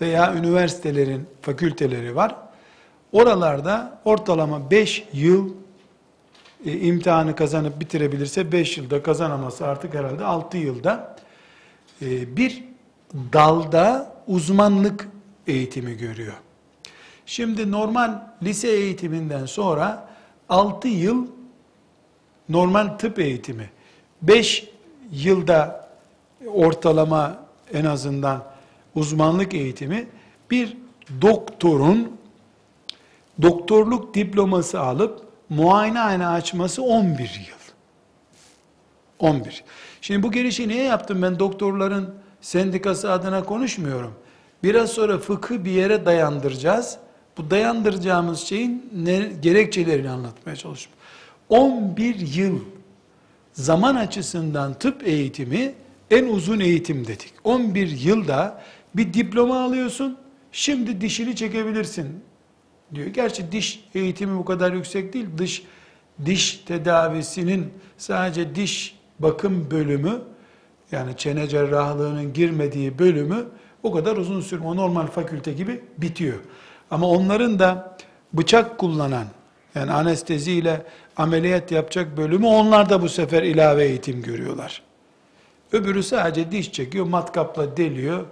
[0.00, 2.36] veya üniversitelerin fakülteleri var.
[3.12, 5.52] Oralarda ortalama 5 yıl
[6.64, 11.16] e, imtihanı kazanıp bitirebilirse 5 yılda kazanaması artık herhalde 6 yılda
[12.02, 12.64] e, bir
[13.32, 15.08] dalda uzmanlık
[15.46, 16.34] eğitimi görüyor.
[17.26, 20.08] Şimdi normal lise eğitiminden sonra
[20.48, 21.26] 6 yıl
[22.48, 23.70] normal tıp eğitimi,
[24.22, 24.68] 5
[25.12, 25.88] yılda
[26.46, 27.36] ortalama
[27.72, 28.44] en azından
[28.94, 30.06] uzmanlık eğitimi
[30.50, 30.76] bir
[31.22, 32.18] doktorun
[33.42, 37.58] doktorluk diploması alıp muayenehane açması 11 yıl.
[39.18, 39.64] 11.
[40.00, 41.22] Şimdi bu girişi niye yaptım?
[41.22, 44.14] Ben doktorların sendikası adına konuşmuyorum.
[44.62, 46.98] Biraz sonra fıkı bir yere dayandıracağız.
[47.38, 50.98] Bu dayandıracağımız şeyin ne, gerekçelerini anlatmaya çalışıyorum.
[51.48, 52.60] 11 yıl
[53.52, 55.74] zaman açısından tıp eğitimi
[56.10, 57.32] en uzun eğitim dedik.
[57.44, 58.62] 11 yılda
[58.98, 60.18] bir diploma alıyorsun,
[60.52, 62.20] şimdi dişini çekebilirsin
[62.94, 63.06] diyor.
[63.06, 65.26] Gerçi diş eğitimi bu kadar yüksek değil.
[65.38, 65.62] Dış
[66.24, 70.20] diş tedavisinin sadece diş bakım bölümü
[70.92, 73.46] yani çene cerrahlığının girmediği bölümü
[73.82, 74.76] o kadar uzun sürmüyor.
[74.76, 76.38] Normal fakülte gibi bitiyor.
[76.90, 77.96] Ama onların da
[78.32, 79.26] bıçak kullanan
[79.74, 80.82] yani anesteziyle
[81.16, 84.82] ameliyat yapacak bölümü onlar da bu sefer ilave eğitim görüyorlar.
[85.72, 88.26] Öbürü sadece diş çekiyor, matkapla deliyor,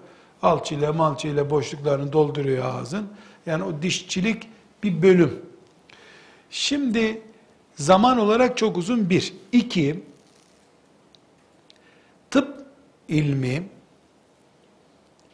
[0.46, 3.08] alçıyla malçıyla boşluklarını dolduruyor ağzın.
[3.46, 4.48] Yani o dişçilik
[4.82, 5.42] bir bölüm.
[6.50, 7.22] Şimdi
[7.76, 9.34] zaman olarak çok uzun bir.
[9.52, 10.04] İki,
[12.30, 12.66] tıp
[13.08, 13.68] ilmi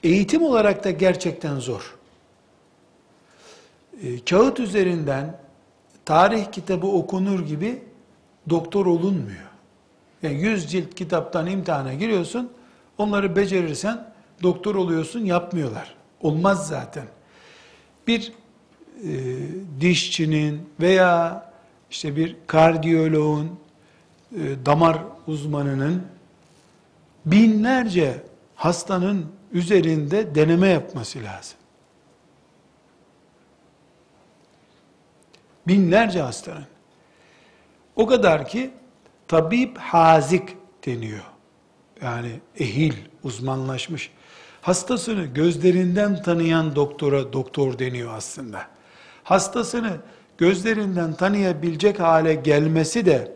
[0.02, 1.96] eğitim olarak da gerçekten zor.
[4.02, 5.40] E, kağıt üzerinden
[6.04, 7.82] tarih kitabı okunur gibi
[8.50, 9.52] doktor olunmuyor.
[10.22, 12.52] Yani 100 cilt kitaptan imtihana giriyorsun,
[12.98, 14.11] onları becerirsen
[14.42, 15.94] doktor oluyorsun, yapmıyorlar.
[16.20, 17.04] Olmaz zaten.
[18.06, 18.32] Bir
[19.04, 19.10] e,
[19.80, 21.44] dişçinin veya
[21.90, 23.60] işte bir kardiyoloğun,
[24.32, 26.06] e, damar uzmanının
[27.26, 28.22] binlerce
[28.54, 31.58] hastanın üzerinde deneme yapması lazım.
[35.66, 36.66] Binlerce hastanın.
[37.96, 38.70] O kadar ki
[39.28, 41.24] tabip hazik deniyor.
[42.02, 44.10] Yani ehil, uzmanlaşmış.
[44.62, 48.62] Hastasını gözlerinden tanıyan doktora doktor deniyor aslında.
[49.24, 49.90] Hastasını
[50.38, 53.32] gözlerinden tanıyabilecek hale gelmesi de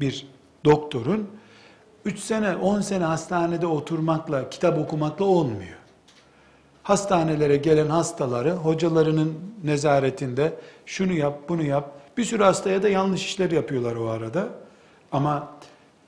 [0.00, 0.26] bir
[0.64, 1.28] doktorun
[2.04, 5.76] 3 sene, 10 sene hastanede oturmakla, kitap okumakla olmuyor.
[6.82, 10.52] Hastanelere gelen hastaları hocalarının nezaretinde
[10.86, 11.92] şunu yap, bunu yap.
[12.16, 14.48] Bir sürü hastaya da yanlış işler yapıyorlar o arada.
[15.12, 15.52] Ama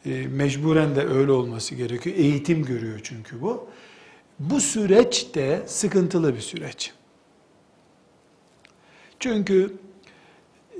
[0.07, 2.17] e, mecburen de öyle olması gerekiyor.
[2.17, 3.69] Eğitim görüyor çünkü bu.
[4.51, 6.93] Bu süreç de sıkıntılı bir süreç.
[9.21, 9.75] Çünkü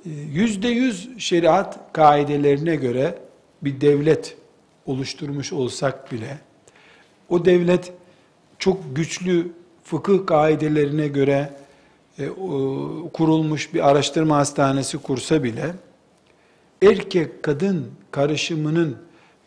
[0.07, 3.19] e, yüzde yüz şeriat kaidelerine göre
[3.63, 4.37] bir devlet
[4.87, 6.39] oluşturmuş olsak bile
[7.29, 7.93] o devlet
[8.59, 9.53] çok güçlü
[9.85, 11.55] fıkıh kaidelerine göre
[12.19, 12.29] e,
[13.13, 15.75] kurulmuş bir araştırma hastanesi kursa bile
[16.83, 18.97] erkek kadın karışımının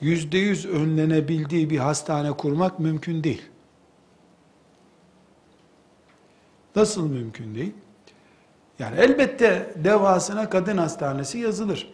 [0.01, 3.41] yüzde yüz önlenebildiği bir hastane kurmak mümkün değil.
[6.75, 7.73] Nasıl mümkün değil?
[8.79, 11.87] Yani elbette devasına kadın hastanesi yazılır.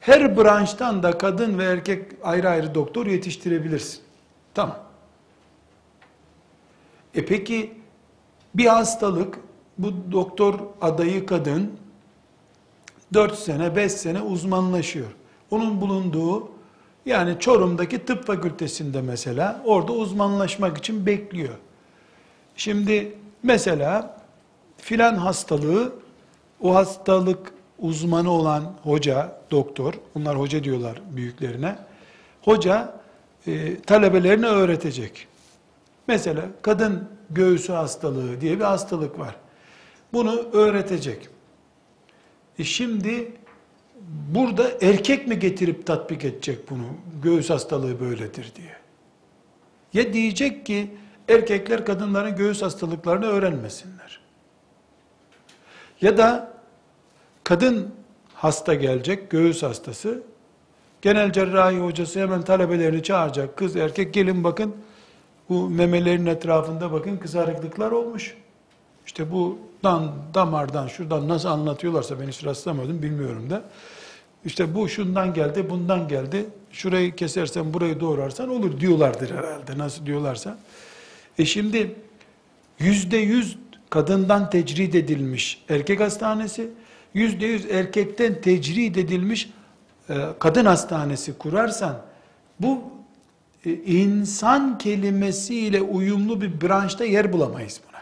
[0.00, 4.00] Her branştan da kadın ve erkek ayrı ayrı doktor yetiştirebilirsin.
[4.54, 4.78] Tamam.
[7.14, 7.74] E peki
[8.54, 9.38] bir hastalık
[9.78, 11.72] bu doktor adayı kadın
[13.14, 15.08] 4 sene 5 sene uzmanlaşıyor.
[15.50, 16.48] Onun bulunduğu
[17.06, 21.54] yani Çorum'daki tıp fakültesinde mesela orada uzmanlaşmak için bekliyor.
[22.56, 24.20] Şimdi mesela
[24.76, 25.92] filan hastalığı
[26.60, 31.76] o hastalık uzmanı olan hoca, doktor, bunlar hoca diyorlar büyüklerine.
[32.42, 33.00] Hoca
[33.46, 35.26] e, talebelerine öğretecek.
[36.06, 39.36] Mesela kadın göğsü hastalığı diye bir hastalık var.
[40.12, 41.28] Bunu öğretecek.
[42.58, 43.32] E şimdi
[44.34, 46.86] burada erkek mi getirip tatbik edecek bunu?
[47.22, 48.76] Göğüs hastalığı böyledir diye.
[49.92, 50.90] Ya diyecek ki
[51.28, 54.20] erkekler kadınların göğüs hastalıklarını öğrenmesinler.
[56.00, 56.52] Ya da
[57.44, 57.94] kadın
[58.34, 60.22] hasta gelecek, göğüs hastası.
[61.02, 63.56] Genel cerrahi hocası hemen talebelerini çağıracak.
[63.56, 64.76] Kız erkek gelin bakın
[65.48, 68.36] bu memelerin etrafında bakın kızarıklıklar olmuş.
[69.06, 73.62] İşte bu dan, damardan, şuradan nasıl anlatıyorlarsa ben hiç rastlamadım bilmiyorum da.
[74.44, 76.46] İşte bu şundan geldi, bundan geldi.
[76.72, 79.78] Şurayı kesersen, burayı doğrarsan olur diyorlardır herhalde.
[79.78, 80.58] Nasıl diyorlarsa.
[81.38, 81.94] E şimdi
[82.78, 83.58] yüzde yüz
[83.90, 86.70] kadından tecrid edilmiş erkek hastanesi,
[87.14, 89.50] yüzde yüz erkekten tecrid edilmiş
[90.10, 92.02] e, kadın hastanesi kurarsan,
[92.60, 92.82] bu
[93.66, 98.00] e, insan kelimesiyle uyumlu bir branşta yer bulamayız buna.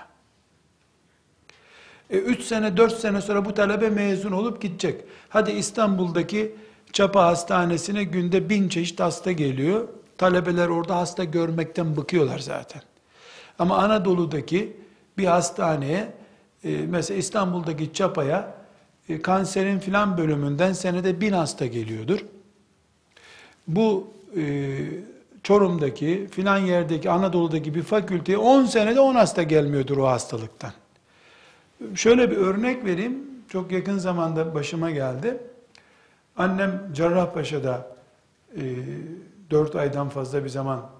[2.11, 5.01] E, üç sene, dört sene sonra bu talebe mezun olup gidecek.
[5.29, 6.55] Hadi İstanbul'daki
[6.93, 9.89] Çapa Hastanesi'ne günde bin çeşit hasta geliyor.
[10.19, 12.83] Talebeler orada hasta görmekten bıkıyorlar zaten.
[13.61, 14.77] Ama Anadolu'daki
[15.19, 16.13] bir hastaneye,
[16.65, 18.55] e, mesela İstanbul'daki Çapa'ya
[19.09, 22.25] e, kanserin filan bölümünden senede bin hasta geliyordur.
[23.69, 24.77] Bu e,
[25.43, 30.73] Çorum'daki filan yerdeki Anadolu'daki bir fakülteye 10 senede 10 hasta gelmiyordur o hastalıktan.
[31.95, 33.19] Şöyle bir örnek vereyim.
[33.49, 35.39] Çok yakın zamanda başıma geldi.
[36.37, 37.97] Annem Cerrahpaşa'da
[38.57, 38.61] e,
[39.51, 41.00] 4 aydan fazla bir zaman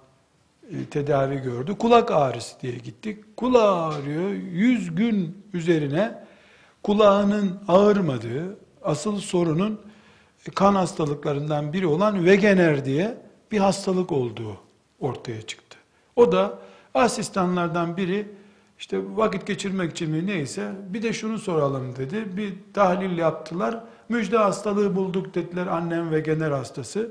[0.91, 1.77] tedavi gördü.
[1.79, 3.37] Kulak ağrısı diye gittik.
[3.37, 4.31] Kulağı ağrıyor.
[4.31, 6.25] 100 gün üzerine
[6.83, 9.81] kulağının ağırmadığı, asıl sorunun
[10.55, 13.19] kan hastalıklarından biri olan Wegener diye
[13.53, 14.57] bir hastalık olduğu
[15.01, 15.79] ortaya çıktı.
[16.17, 16.59] O da
[16.95, 18.27] asistanlardan biri
[18.79, 22.37] işte vakit geçirmek için mi neyse bir de şunu soralım dedi.
[22.37, 23.85] Bir tahlil yaptılar.
[24.09, 27.11] Müjde hastalığı bulduk dediler annem ve gener hastası.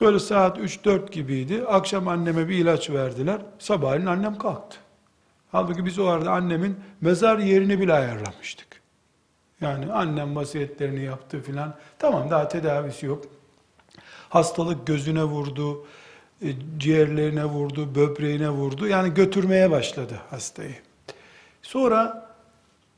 [0.00, 1.64] Böyle saat 3-4 gibiydi.
[1.68, 3.40] Akşam anneme bir ilaç verdiler.
[3.58, 4.78] Sabahleyin annem kalktı.
[5.52, 8.68] Halbuki biz o arada annemin mezar yerini bile ayarlamıştık.
[9.60, 11.74] Yani annem vasiyetlerini yaptı filan.
[11.98, 13.24] Tamam daha tedavisi yok.
[14.28, 15.86] Hastalık gözüne vurdu,
[16.42, 18.86] e, ciğerlerine vurdu, böbreğine vurdu.
[18.86, 20.74] Yani götürmeye başladı hastayı.
[21.62, 22.28] Sonra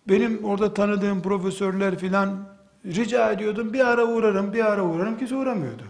[0.08, 2.48] benim orada tanıdığım profesörler filan
[2.86, 3.72] rica ediyordum.
[3.72, 5.18] Bir ara uğrarım, bir ara uğrarım.
[5.18, 5.82] Kimse uğramıyordu.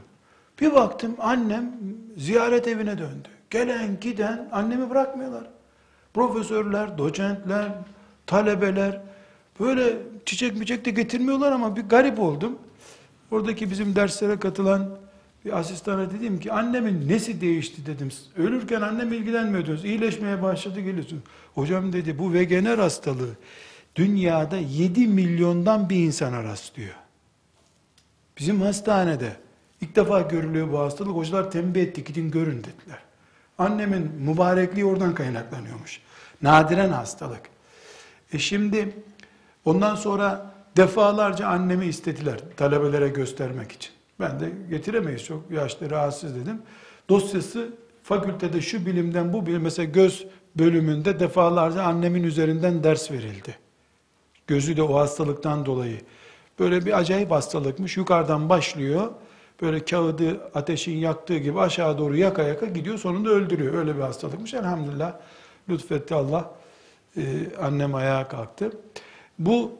[0.60, 1.72] Bir baktım annem
[2.16, 3.28] ziyaret evine döndü.
[3.50, 5.44] Gelen giden annemi bırakmıyorlar.
[6.14, 7.68] Profesörler, doçentler,
[8.26, 9.00] talebeler
[9.60, 9.96] böyle
[10.26, 12.58] çiçek miçek de getirmiyorlar ama bir garip oldum.
[13.30, 14.98] Oradaki bizim derslere katılan
[15.44, 18.08] bir asistana dedim ki annemin nesi değişti dedim.
[18.36, 19.84] Ölürken annem ilgilenmiyordunuz.
[19.84, 21.22] İyileşmeye başladı geliyorsun.
[21.54, 23.36] Hocam dedi bu vegener hastalığı
[23.96, 26.94] dünyada 7 milyondan bir insana rastlıyor.
[28.38, 29.36] Bizim hastanede
[29.80, 31.14] ilk defa görülüyor bu hastalık.
[31.14, 32.98] Hocalar tembih etti gidin görün dediler.
[33.58, 36.00] Annemin mübarekliği oradan kaynaklanıyormuş.
[36.42, 37.42] Nadiren hastalık.
[38.32, 38.94] E şimdi
[39.64, 43.92] ondan sonra defalarca annemi istediler talebelere göstermek için.
[44.20, 46.62] Ben de getiremeyiz çok yaşlı rahatsız dedim.
[47.08, 47.68] Dosyası
[48.02, 53.58] fakültede şu bilimden bu bilim mesela göz bölümünde defalarca annemin üzerinden ders verildi.
[54.46, 56.00] Gözü de o hastalıktan dolayı.
[56.58, 57.96] Böyle bir acayip hastalıkmış.
[57.96, 59.10] Yukarıdan başlıyor.
[59.62, 62.98] Böyle kağıdı ateşin yaktığı gibi aşağı doğru yaka yaka gidiyor.
[62.98, 63.74] Sonunda öldürüyor.
[63.74, 64.54] Öyle bir hastalıkmış.
[64.54, 65.12] Elhamdülillah
[65.68, 66.50] lütfetti Allah.
[67.16, 67.22] Ee,
[67.60, 68.72] annem ayağa kalktı.
[69.38, 69.72] Bu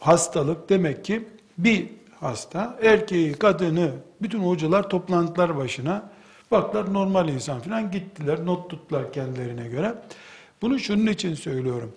[0.00, 1.86] hastalık demek ki bir
[2.20, 3.90] hasta, erkeği, kadını,
[4.22, 6.10] bütün hocalar toplantılar başına.
[6.50, 9.94] Baklar normal insan falan gittiler, not tuttular kendilerine göre.
[10.62, 11.92] Bunu şunun için söylüyorum.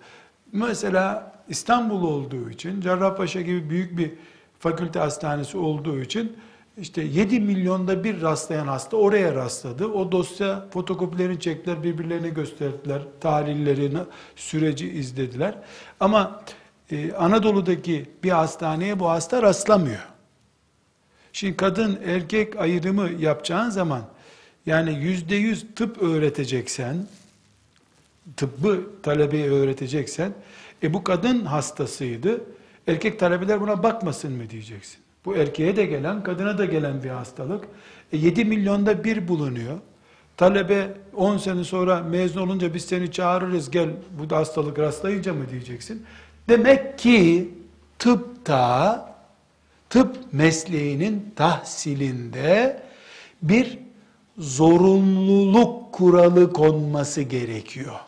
[0.52, 4.12] Mesela İstanbul olduğu için, Cerrahpaşa gibi büyük bir
[4.60, 6.38] fakülte hastanesi olduğu için
[6.78, 9.88] işte 7 milyonda bir rastlayan hasta oraya rastladı.
[9.88, 14.00] O dosya fotokopilerini çektiler, birbirlerine gösterdiler, tahlillerini,
[14.36, 15.56] süreci izlediler.
[16.00, 16.44] Ama
[16.92, 20.08] e, Anadolu'daki bir hastaneye bu hasta rastlamıyor.
[21.34, 24.02] Şimdi kadın erkek ayrımı yapacağın zaman
[24.66, 27.08] yani yüzde yüz tıp öğreteceksen,
[28.38, 30.34] tıbbı talebeye öğreteceksen,
[30.84, 32.42] e bu kadın hastasıydı,
[32.88, 35.04] erkek talebeler buna bakmasın mı diyeceksin.
[35.26, 37.68] Bu erkeğe de gelen, kadına da gelen bir hastalık.
[38.12, 39.80] E 7 milyonda bir bulunuyor.
[40.38, 45.50] Talebe 10 sene sonra mezun olunca biz seni çağırırız gel bu da hastalık rastlayınca mı
[45.50, 46.06] diyeceksin.
[46.50, 47.50] Demek ki
[48.00, 49.16] tıpta
[49.90, 52.84] tıp mesleğinin tahsilinde
[53.42, 53.80] bir
[54.38, 58.00] zorunluluk kuralı konması gerekiyor.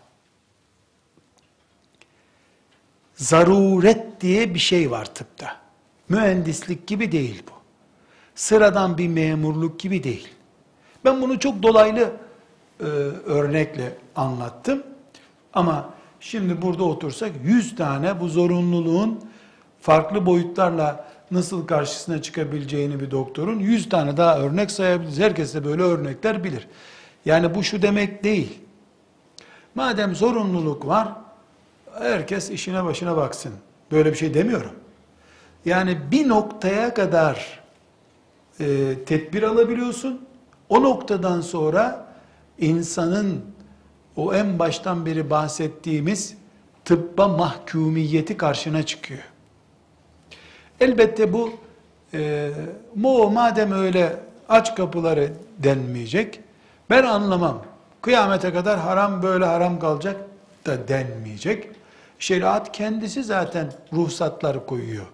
[3.15, 5.64] Zaruret diye bir şey var tıpta.
[6.09, 7.51] Mühendislik gibi değil bu.
[8.35, 10.27] Sıradan bir memurluk gibi değil.
[11.05, 12.11] Ben bunu çok dolaylı
[12.79, 12.83] e,
[13.25, 14.83] örnekle anlattım.
[15.53, 15.89] Ama
[16.19, 19.19] şimdi burada otursak 100 tane bu zorunluluğun
[19.81, 25.19] farklı boyutlarla nasıl karşısına çıkabileceğini bir doktorun 100 tane daha örnek sayabiliriz.
[25.19, 26.67] Herkes de böyle örnekler bilir.
[27.25, 28.59] Yani bu şu demek değil.
[29.75, 31.07] Madem zorunluluk var,
[31.99, 33.51] herkes işine başına baksın.
[33.91, 34.71] Böyle bir şey demiyorum.
[35.65, 37.59] Yani bir noktaya kadar
[38.59, 40.25] e, tedbir alabiliyorsun.
[40.69, 42.05] O noktadan sonra
[42.59, 43.41] insanın
[44.15, 46.37] o en baştan beri bahsettiğimiz
[46.85, 49.23] tıbba mahkumiyeti karşına çıkıyor.
[50.79, 51.51] Elbette bu
[52.13, 52.51] e,
[52.95, 56.39] mo madem öyle aç kapıları denmeyecek.
[56.89, 57.63] Ben anlamam.
[58.01, 60.15] Kıyamete kadar haram böyle haram kalacak
[60.65, 61.67] da denmeyecek.
[62.19, 65.05] Şeriat kendisi zaten ruhsatları koyuyor.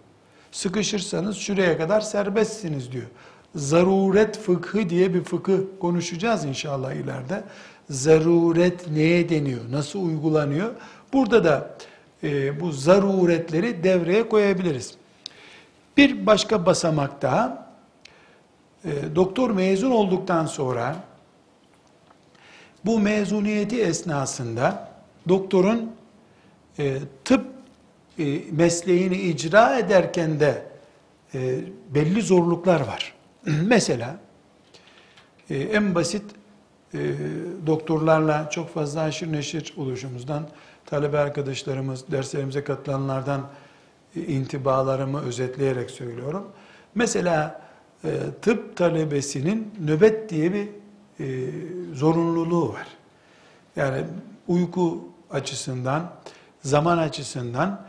[0.52, 3.08] Sıkışırsanız şuraya kadar serbestsiniz diyor.
[3.56, 7.43] Zaruret fıkhı diye bir fıkıh konuşacağız inşallah ileride.
[7.89, 9.62] Zaruret neye deniyor?
[9.72, 10.72] Nasıl uygulanıyor?
[11.14, 11.78] Burada da
[12.24, 14.95] e, bu zaruretleri devreye koyabiliriz.
[15.97, 17.72] Bir başka basamak daha,
[18.86, 20.95] e, doktor mezun olduktan sonra
[22.86, 24.91] bu mezuniyeti esnasında
[25.30, 25.91] doktorun
[26.80, 27.45] e, tıp
[28.51, 30.65] mesleğini icra ederken de
[31.34, 31.59] e,
[31.89, 33.13] belli zorluklar var.
[33.45, 34.19] Mesela
[35.49, 36.24] e, en basit
[36.93, 36.99] e,
[37.67, 40.47] doktorlarla çok fazla aşırı neşir oluşumuzdan
[40.86, 43.49] talebe arkadaşlarımız, derslerimize katılanlardan
[44.15, 46.47] e, intibalarımı özetleyerek söylüyorum.
[46.95, 47.61] Mesela
[48.03, 48.09] e,
[48.41, 50.67] tıp talebesinin nöbet diye bir
[51.19, 51.49] e,
[51.93, 52.88] zorunluluğu var.
[53.76, 54.03] Yani
[54.47, 56.13] uyku açısından,
[56.63, 57.82] zaman açısından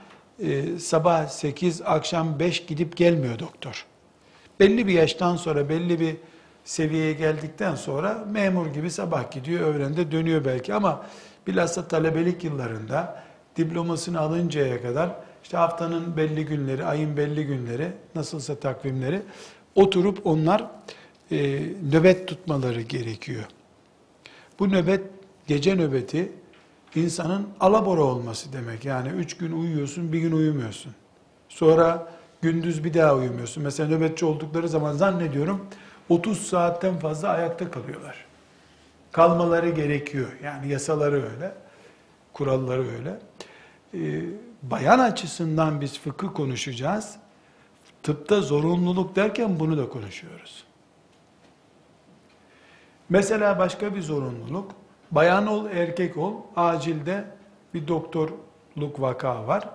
[0.43, 3.87] e, sabah 8, akşam 5 gidip gelmiyor doktor.
[4.61, 6.17] Belli bir yaştan sonra, belli bir
[6.65, 11.07] seviyeye geldikten sonra memur gibi sabah gidiyor, öğlende dönüyor belki ama
[11.47, 13.23] bilhassa talebelik yıllarında
[13.57, 15.11] diplomasını alıncaya kadar
[15.43, 19.23] işte haftanın belli günleri, ayın belli günleri, nasılsa takvimleri
[19.75, 20.65] oturup onlar
[21.31, 21.61] e,
[21.93, 23.45] nöbet tutmaları gerekiyor.
[24.59, 25.01] Bu nöbet,
[25.47, 26.33] gece nöbeti
[26.95, 28.85] insanın alabora olması demek.
[28.85, 30.95] Yani üç gün uyuyorsun, bir gün uyumuyorsun.
[31.49, 32.13] Sonra
[32.43, 33.63] gündüz bir daha uyumuyorsun.
[33.63, 35.67] Mesela nöbetçi oldukları zaman zannediyorum
[36.09, 38.25] 30 saatten fazla ayakta kalıyorlar.
[39.13, 40.29] Kalmaları gerekiyor.
[40.45, 41.55] Yani yasaları öyle,
[42.33, 43.19] kuralları öyle.
[43.95, 44.25] Ee,
[44.63, 47.17] bayan açısından biz fıkıh konuşacağız.
[48.03, 50.65] Tıpta zorunluluk derken bunu da konuşuyoruz.
[53.09, 54.73] Mesela başka bir zorunluluk,
[55.13, 57.25] bayan ol, erkek ol, acilde
[57.75, 59.69] bir doktorluk vaka var.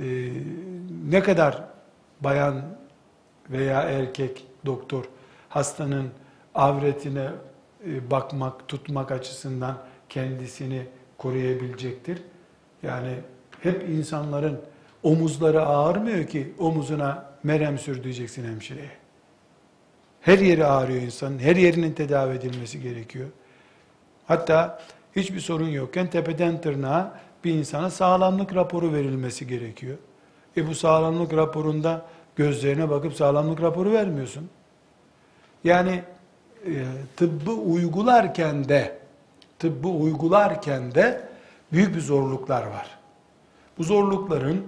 [0.00, 0.28] Ee,
[1.10, 1.64] ne kadar
[2.20, 2.62] bayan
[3.50, 5.04] veya erkek doktor
[5.48, 6.08] hastanın
[6.54, 7.28] avretine
[7.86, 9.78] e, bakmak, tutmak açısından
[10.08, 10.82] kendisini
[11.18, 12.22] koruyabilecektir.
[12.82, 13.14] Yani
[13.62, 14.60] hep insanların
[15.02, 18.90] omuzları ağırmıyor ki omuzuna merhem sür diyeceksin hemşireye.
[20.20, 23.28] Her yeri ağrıyor insanın, her yerinin tedavi edilmesi gerekiyor.
[24.28, 24.78] Hatta
[25.16, 27.12] hiçbir sorun yokken tepeden tırnağa
[27.44, 29.96] bir insana sağlamlık raporu verilmesi gerekiyor.
[30.56, 32.06] E bu sağlamlık raporunda
[32.36, 34.48] gözlerine bakıp sağlamlık raporu vermiyorsun.
[35.64, 36.02] Yani
[36.66, 36.84] e,
[37.16, 38.98] tıbbı uygularken de
[39.58, 41.28] tıbbı uygularken de
[41.72, 42.98] büyük bir zorluklar var.
[43.78, 44.64] Bu zorlukların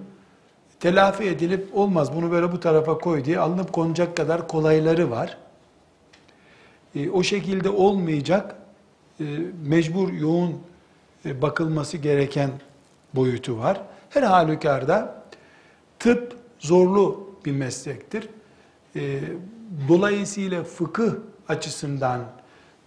[0.81, 5.37] telafi edilip olmaz bunu böyle bu tarafa koy diye alınıp konacak kadar kolayları var.
[6.95, 8.60] E, o şekilde olmayacak
[9.65, 10.59] mecbur yoğun
[11.25, 12.51] e, bakılması gereken
[13.15, 13.81] boyutu var.
[14.11, 15.25] Her halükarda
[15.99, 18.29] tıp zorlu bir meslektir.
[18.97, 19.21] E,
[19.89, 21.13] dolayısıyla fıkıh
[21.49, 22.21] açısından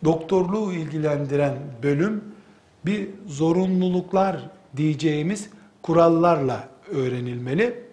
[0.04, 2.24] doktorluğu ilgilendiren bölüm
[2.86, 5.50] bir zorunluluklar diyeceğimiz
[5.82, 7.84] kurallarla öğrenilmeli.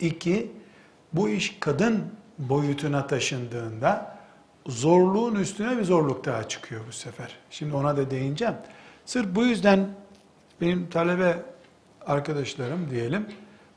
[0.00, 0.50] İki,
[1.12, 2.02] bu iş kadın
[2.38, 4.19] boyutuna taşındığında
[4.66, 7.36] zorluğun üstüne bir zorluk daha çıkıyor bu sefer.
[7.50, 8.54] Şimdi ona da değineceğim.
[9.04, 9.88] Sırf bu yüzden
[10.60, 11.42] benim talebe
[12.06, 13.26] arkadaşlarım diyelim,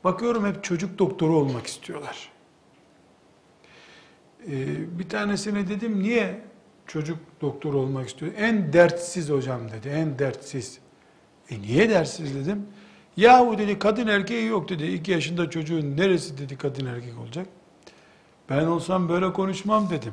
[0.04, 2.28] bakıyorum hep çocuk doktoru olmak istiyorlar.
[4.48, 6.40] Ee, bir tanesine dedim niye
[6.86, 8.32] çocuk doktoru olmak istiyor?
[8.36, 10.78] En dertsiz hocam dedi, en dertsiz.
[11.50, 12.66] E niye dertsiz dedim.
[13.16, 14.86] Yahu dedi kadın erkeği yok dedi.
[14.86, 17.46] İki yaşında çocuğun neresi dedi kadın erkek olacak.
[18.50, 20.12] Ben olsam böyle konuşmam dedim.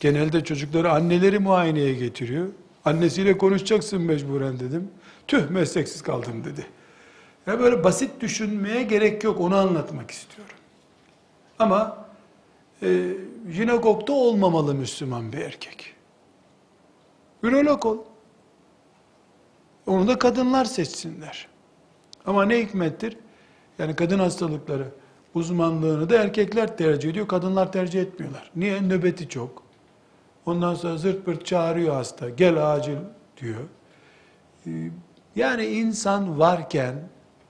[0.00, 2.48] Genelde çocukları anneleri muayeneye getiriyor.
[2.84, 4.90] Annesiyle konuşacaksın mecburen dedim.
[5.26, 6.66] Tüh mesleksiz kaldım dedi.
[7.46, 10.54] Ya böyle basit düşünmeye gerek yok onu anlatmak istiyorum.
[11.58, 12.06] Ama
[12.82, 13.12] e,
[13.50, 15.94] jinekokta olmamalı Müslüman bir erkek.
[17.42, 17.98] Ürolog ol.
[19.86, 21.48] Onu da kadınlar seçsinler.
[22.26, 23.16] Ama ne hikmettir?
[23.78, 24.88] Yani kadın hastalıkları
[25.34, 28.50] uzmanlığını da erkekler tercih ediyor, kadınlar tercih etmiyorlar.
[28.56, 28.88] Niye?
[28.88, 29.67] Nöbeti çok.
[30.48, 32.96] Ondan sonra zırt pırt çağırıyor hasta, gel acil
[33.40, 33.60] diyor.
[34.66, 34.70] Ee,
[35.36, 36.94] Yani insan varken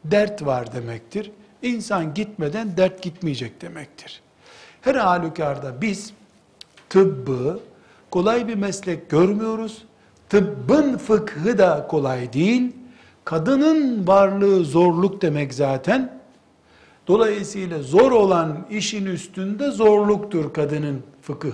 [0.05, 1.31] dert var demektir.
[1.63, 4.21] İnsan gitmeden dert gitmeyecek demektir.
[4.81, 6.13] Her halükarda biz
[6.89, 7.61] tıbbı
[8.11, 9.85] kolay bir meslek görmüyoruz.
[10.29, 12.73] Tıbbın fıkhı da kolay değil.
[13.25, 16.21] Kadının varlığı zorluk demek zaten.
[17.07, 21.53] Dolayısıyla zor olan işin üstünde zorluktur kadının fıkıh,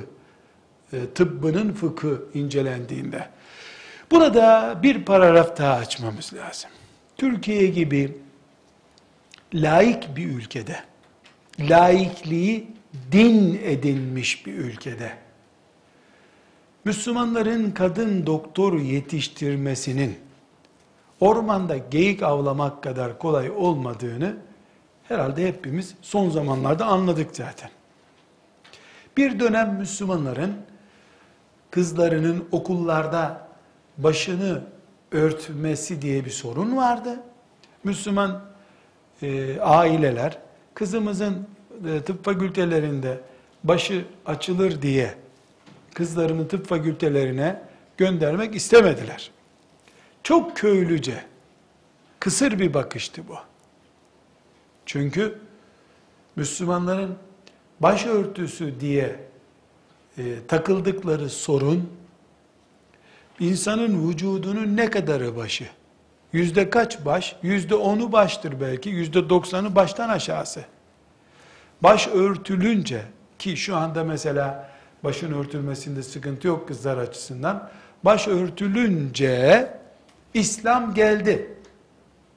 [1.14, 3.28] tıbbının fıkı incelendiğinde.
[4.10, 6.70] Burada bir paragraf daha açmamız lazım.
[7.16, 8.18] Türkiye gibi
[9.54, 10.76] laik bir ülkede,
[11.60, 12.66] laikliği
[13.12, 15.12] din edinmiş bir ülkede,
[16.84, 20.18] Müslümanların kadın doktor yetiştirmesinin
[21.20, 24.36] ormanda geyik avlamak kadar kolay olmadığını
[25.08, 27.70] herhalde hepimiz son zamanlarda anladık zaten.
[29.16, 30.56] Bir dönem Müslümanların
[31.74, 33.48] kızlarının okullarda
[33.98, 34.62] başını
[35.12, 37.20] örtmesi diye bir sorun vardı.
[37.84, 38.44] Müslüman
[39.22, 40.38] e, aileler
[40.74, 41.48] kızımızın
[41.88, 43.20] e, tıp fakültelerinde
[43.64, 45.14] başı açılır diye
[45.94, 47.62] kızlarını tıp fakültelerine
[47.96, 49.30] göndermek istemediler.
[50.22, 51.24] Çok köylüce,
[52.20, 53.36] kısır bir bakıştı bu.
[54.86, 55.38] Çünkü
[56.36, 57.16] Müslümanların
[57.80, 59.33] başörtüsü diye
[60.18, 61.90] e, takıldıkları sorun,
[63.40, 65.66] insanın vücudunun ne kadarı başı?
[66.32, 67.36] Yüzde kaç baş?
[67.42, 70.64] Yüzde onu baştır belki, yüzde doksanı baştan aşağısı.
[71.82, 73.02] Baş örtülünce,
[73.38, 74.70] ki şu anda mesela
[75.04, 77.70] başın örtülmesinde sıkıntı yok kızlar açısından,
[78.04, 79.68] baş örtülünce
[80.34, 81.54] İslam geldi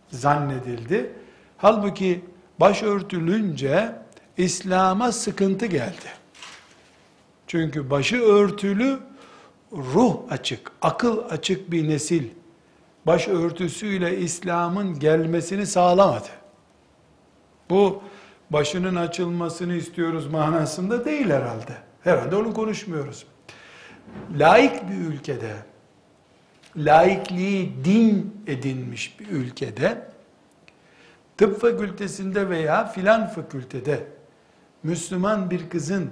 [0.10, 1.14] zannedildi.
[1.58, 2.22] Halbuki
[2.60, 3.96] baş örtülünce
[4.38, 6.17] İslam'a sıkıntı geldi.
[7.48, 9.00] Çünkü başı örtülü,
[9.72, 12.24] ruh açık, akıl açık bir nesil
[13.08, 16.28] baş örtüsüyle İslam'ın gelmesini sağlamadı.
[17.70, 18.02] Bu
[18.50, 21.74] başının açılmasını istiyoruz manasında değil herhalde.
[22.04, 23.26] Herhalde onu konuşmuyoruz.
[24.38, 25.56] Laik bir ülkede,
[26.76, 30.08] laikliği din edinmiş bir ülkede,
[31.38, 34.04] tıp fakültesinde veya filan fakültede
[34.84, 36.12] Müslüman bir kızın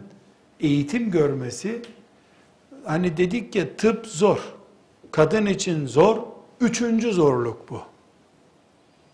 [0.59, 1.81] eğitim görmesi,
[2.85, 4.39] hani dedik ya tıp zor,
[5.11, 6.17] kadın için zor,
[6.61, 7.81] üçüncü zorluk bu.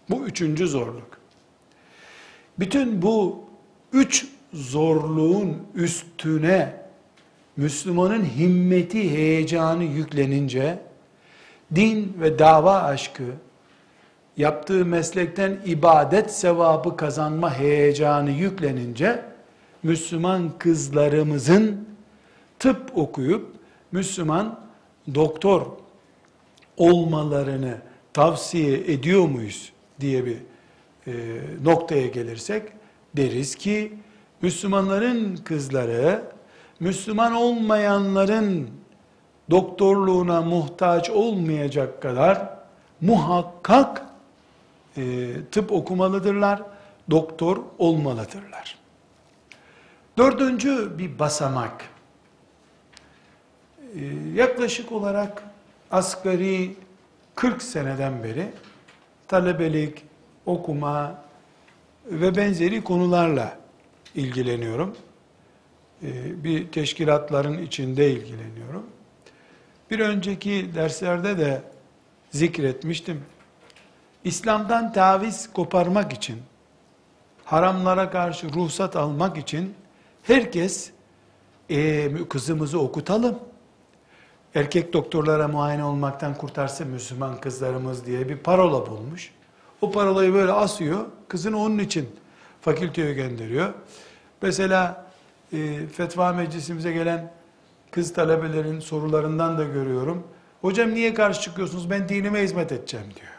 [0.10, 1.18] Bu üçüncü zorluk.
[2.60, 3.44] Bütün bu
[3.94, 6.74] üç zorluğun üstüne
[7.58, 10.80] Müslümanın himmeti, heyecanı yüklenince,
[11.76, 13.24] din ve dava aşkı,
[14.38, 19.31] yaptığı meslekten ibadet sevabı kazanma heyecanı yüklenince,
[19.84, 21.88] Müslüman kızlarımızın
[22.60, 23.56] tıp okuyup
[23.92, 24.60] Müslüman
[25.16, 25.66] doktor
[26.78, 27.78] olmalarını
[28.14, 30.38] tavsiye ediyor muyuz diye bir
[31.08, 31.14] e,
[31.64, 32.64] noktaya gelirsek
[33.18, 33.94] deriz ki
[34.42, 36.24] Müslümanların kızları
[36.80, 38.70] Müslüman olmayanların
[39.50, 42.50] doktorluğuna muhtaç olmayacak kadar
[43.02, 44.06] muhakkak
[44.98, 46.62] e, tıp okumalıdırlar,
[47.10, 48.81] doktor olmalıdırlar.
[50.22, 51.86] Dördüncü bir basamak,
[53.96, 54.06] e,
[54.36, 55.44] yaklaşık olarak
[55.92, 56.76] asgari
[57.36, 58.48] 40 seneden beri
[59.28, 60.04] talebelik,
[60.46, 61.22] okuma
[62.06, 63.58] ve benzeri konularla
[64.16, 64.96] ilgileniyorum.
[66.04, 68.86] E, bir teşkilatların içinde ilgileniyorum.
[69.92, 71.62] Bir önceki derslerde de
[72.32, 73.24] zikretmiştim.
[74.24, 76.42] İslam'dan taviz koparmak için,
[77.46, 79.81] haramlara karşı ruhsat almak için
[80.24, 80.92] herkes
[81.70, 83.40] e, kızımızı okutalım.
[84.56, 89.32] Erkek doktorlara muayene olmaktan kurtarsın Müslüman kızlarımız diye bir parola bulmuş.
[89.82, 91.06] O parolayı böyle asıyor.
[91.28, 92.10] Kızını onun için
[92.62, 93.74] fakülteye gönderiyor.
[94.42, 95.06] Mesela
[95.54, 97.34] e, fetva meclisimize gelen
[97.92, 100.28] kız talebelerin sorularından da görüyorum.
[100.62, 101.90] Hocam niye karşı çıkıyorsunuz?
[101.90, 103.32] Ben dinime hizmet edeceğim diyor.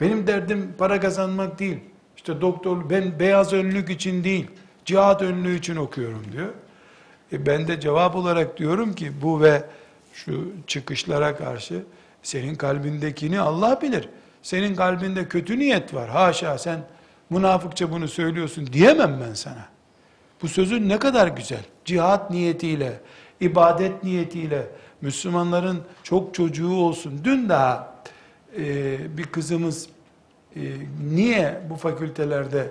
[0.00, 1.78] Benim derdim para kazanmak değil.
[2.16, 4.50] İşte doktor ben beyaz önlük için değil,
[4.84, 6.48] cihat önlüğü için okuyorum diyor.
[7.32, 9.64] E ben de cevap olarak diyorum ki bu ve
[10.12, 11.82] şu çıkışlara karşı
[12.22, 14.08] senin kalbindekini Allah bilir.
[14.42, 16.10] Senin kalbinde kötü niyet var.
[16.10, 16.80] Haşa sen
[17.30, 19.68] münafıkça bunu söylüyorsun diyemem ben sana.
[20.42, 21.64] Bu sözün ne kadar güzel.
[21.84, 23.00] Cihat niyetiyle,
[23.40, 24.66] ibadet niyetiyle
[25.00, 27.20] Müslümanların çok çocuğu olsun.
[27.24, 27.94] Dün daha
[28.58, 29.88] e, bir kızımız
[30.56, 30.60] e,
[31.10, 32.70] niye bu fakültelerde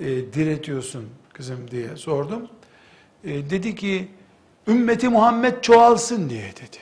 [0.00, 2.48] e, diretiyorsun kızım diye sordum.
[3.24, 4.08] E, dedi ki
[4.68, 6.78] ümmeti Muhammed çoğalsın diye dedi.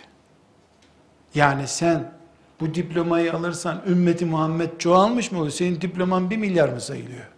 [1.34, 2.12] Yani sen
[2.60, 5.52] Bu diplomayı alırsan ümmeti Muhammed çoğalmış mı oluyor?
[5.52, 7.28] Senin diploman bir milyar mı sayılıyor?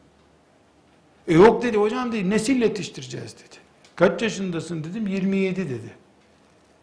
[1.28, 3.56] E yok dedi hocam dedi nesil yetiştireceğiz dedi.
[3.96, 5.90] Kaç yaşındasın dedim 27 dedi.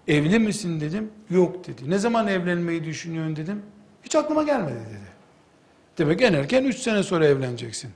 [0.08, 1.90] Evli misin dedim yok dedi.
[1.90, 3.62] Ne zaman evlenmeyi düşünüyorsun dedim.
[4.04, 5.16] Hiç aklıma gelmedi dedi.
[5.98, 7.92] Demek en erken 3 sene sonra evleneceksin.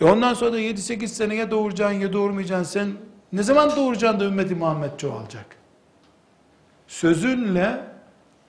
[0.00, 2.72] E ondan sonra da 7-8 sene ya doğuracaksın ya doğurmayacaksın.
[2.72, 2.92] Sen
[3.32, 5.46] ne zaman doğuracaksın da ümmeti Muhammed çoğalacak?
[6.88, 7.80] Sözünle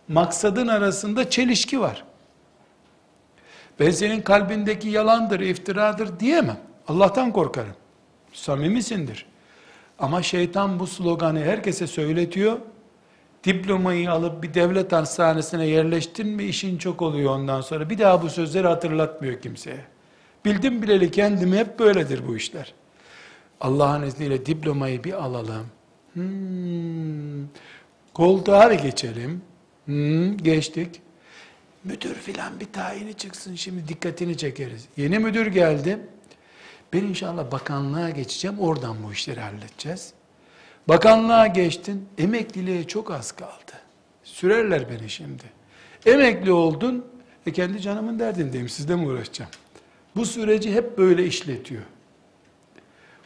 [0.07, 2.03] maksadın arasında çelişki var.
[3.79, 6.57] Ben senin kalbindeki yalandır, iftiradır diyemem.
[6.87, 7.75] Allah'tan korkarım.
[8.33, 9.25] Samimisindir.
[9.99, 12.57] Ama şeytan bu sloganı herkese söyletiyor.
[13.43, 17.89] Diplomayı alıp bir devlet hastanesine yerleştin mi işin çok oluyor ondan sonra.
[17.89, 19.90] Bir daha bu sözleri hatırlatmıyor kimseye.
[20.45, 22.73] Bildim bileli kendimi hep böyledir bu işler.
[23.61, 25.67] Allah'ın izniyle diplomayı bir alalım.
[26.13, 27.47] Hmm,
[28.13, 29.41] koltuğa bir geçelim.
[29.85, 31.01] Hmm, geçtik.
[31.83, 34.87] Müdür filan bir tayini çıksın şimdi dikkatini çekeriz.
[34.97, 35.99] Yeni müdür geldi.
[36.93, 38.59] Ben inşallah bakanlığa geçeceğim.
[38.59, 40.13] Oradan bu işleri halledeceğiz.
[40.87, 42.09] Bakanlığa geçtin.
[42.17, 43.71] Emekliliğe çok az kaldı.
[44.23, 45.43] Sürerler beni şimdi.
[46.05, 47.05] Emekli oldun.
[47.45, 48.69] E kendi canımın derdindeyim.
[48.69, 49.51] Sizle mi uğraşacağım?
[50.15, 51.83] Bu süreci hep böyle işletiyor.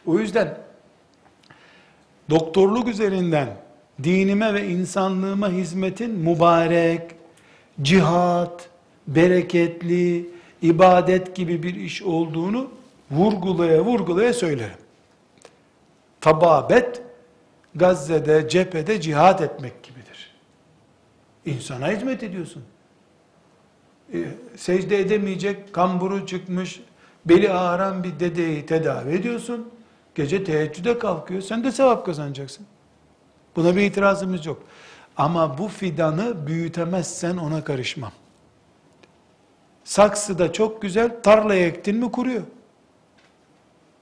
[0.06, 0.58] O yüzden
[2.30, 3.56] doktorluk üzerinden
[4.02, 7.02] dinime ve insanlığıma hizmetin mübarek,
[7.82, 8.68] cihat,
[9.08, 10.30] bereketli,
[10.62, 12.70] ibadet gibi bir iş olduğunu
[13.10, 14.78] vurgulaya vurgulaya söylerim.
[16.20, 17.02] Tababet,
[17.74, 20.34] Gazze'de, cephede cihat etmek gibidir.
[21.46, 22.62] İnsana hizmet ediyorsun.
[24.14, 24.18] E,
[24.56, 26.80] secde edemeyecek, kamburu çıkmış,
[27.24, 29.68] beli ağıran bir dedeyi tedavi ediyorsun.
[30.14, 32.66] Gece teheccüde kalkıyor, sen de sevap kazanacaksın.
[33.56, 34.62] Buna bir itirazımız yok.
[35.16, 38.12] Ama bu fidanı büyütemezsen ona karışmam.
[39.84, 42.42] Saksıda çok güzel, tarlaya ektin mi kuruyor.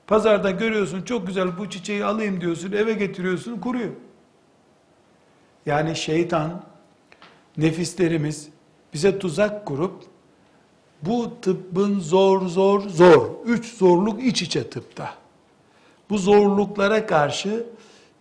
[0.07, 3.91] Pazarda görüyorsun çok güzel bu çiçeği alayım diyorsun, eve getiriyorsun, kuruyor.
[5.67, 6.65] Yani şeytan,
[7.57, 8.49] nefislerimiz
[8.95, 10.03] bize tuzak kurup
[11.03, 15.15] bu tıbbın zor zor zor, üç zorluk iç içe tıpta.
[16.11, 17.67] Bu zorluklara karşı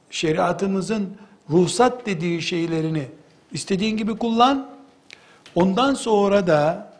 [0.09, 1.17] şeriatımızın
[1.49, 3.05] ruhsat dediği şeylerini
[3.51, 4.69] istediğin gibi kullan.
[5.55, 6.93] Ondan sonra da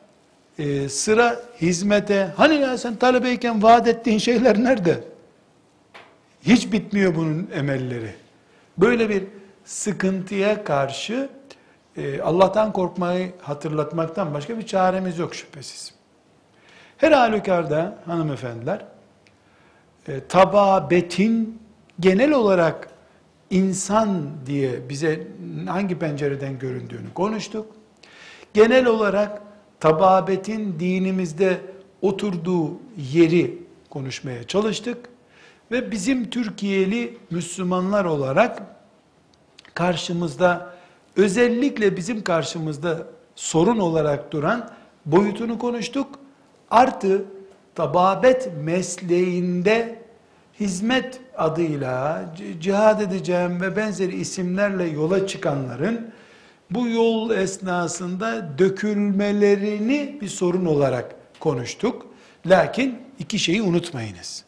[0.60, 5.04] e, sıra hizmete, hani ya sen talebeyken vaat ettiğin şeyler nerede?
[6.42, 8.14] Hiç bitmiyor bunun emelleri.
[8.78, 9.24] Böyle bir
[9.66, 11.30] sıkıntıya karşı
[11.98, 15.94] e, Allah'tan korkmayı hatırlatmaktan başka bir çaremiz yok şüphesiz.
[16.98, 18.86] Her halükarda hanımefendiler,
[20.08, 21.60] e, tababetin
[22.00, 22.90] genel olarak
[23.50, 25.28] insan diye bize
[25.68, 27.76] hangi pencereden göründüğünü konuştuk.
[28.54, 29.42] Genel olarak
[29.80, 31.62] tababetin dinimizde
[32.02, 35.10] oturduğu yeri konuşmaya çalıştık.
[35.72, 38.62] Ve bizim Türkiye'li Müslümanlar olarak
[39.74, 40.73] karşımızda
[41.18, 44.70] özellikle bizim karşımızda sorun olarak duran
[45.06, 46.20] boyutunu konuştuk.
[46.72, 47.26] Artı
[47.76, 50.04] tababet mesleğinde
[50.60, 52.26] hizmet adıyla
[52.60, 56.12] cihad edeceğim ve benzeri isimlerle yola çıkanların
[56.72, 62.06] bu yol esnasında dökülmelerini bir sorun olarak konuştuk.
[62.46, 64.44] Lakin iki şeyi unutmayınız.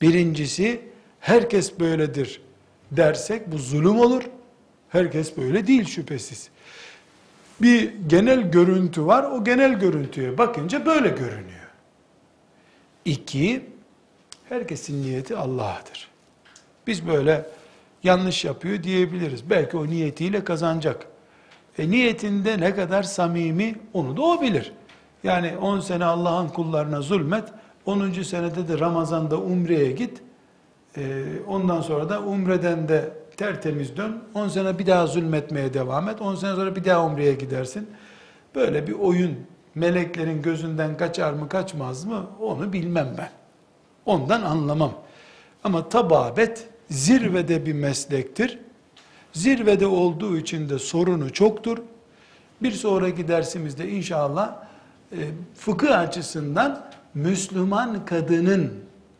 [0.00, 0.80] Birincisi
[1.20, 2.42] herkes böyledir
[2.90, 4.22] dersek bu zulüm olur.
[4.92, 6.48] Herkes böyle değil şüphesiz.
[7.62, 9.24] Bir genel görüntü var.
[9.24, 11.68] O genel görüntüye bakınca böyle görünüyor.
[13.04, 13.66] İki,
[14.48, 16.08] herkesin niyeti Allah'tır.
[16.86, 17.46] Biz böyle
[18.02, 19.50] yanlış yapıyor diyebiliriz.
[19.50, 21.06] Belki o niyetiyle kazanacak.
[21.78, 24.72] E niyetinde ne kadar samimi onu da o bilir.
[25.24, 27.44] Yani 10 sene Allah'ın kullarına zulmet,
[27.86, 28.12] 10.
[28.12, 30.22] senede de Ramazan'da umreye git,
[30.96, 36.20] e, ondan sonra da umreden de tertemiz dön, 10 sene bir daha zulmetmeye devam et,
[36.20, 37.90] 10 sene sonra bir daha umreye gidersin.
[38.54, 39.36] Böyle bir oyun
[39.74, 43.30] meleklerin gözünden kaçar mı kaçmaz mı onu bilmem ben.
[44.06, 44.92] Ondan anlamam.
[45.64, 48.58] Ama tababet zirvede bir meslektir.
[49.32, 51.78] Zirvede olduğu için de sorunu çoktur.
[52.62, 54.56] Bir sonraki dersimizde inşallah
[55.12, 55.18] e,
[55.54, 58.72] fıkıh açısından Müslüman kadının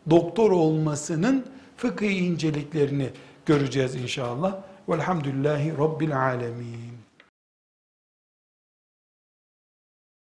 [0.09, 1.45] doktor olmasının
[1.77, 3.09] fıkıh inceliklerini
[3.45, 4.55] göreceğiz inşallah.
[4.89, 6.92] Velhamdülillahi Rabbil alemin.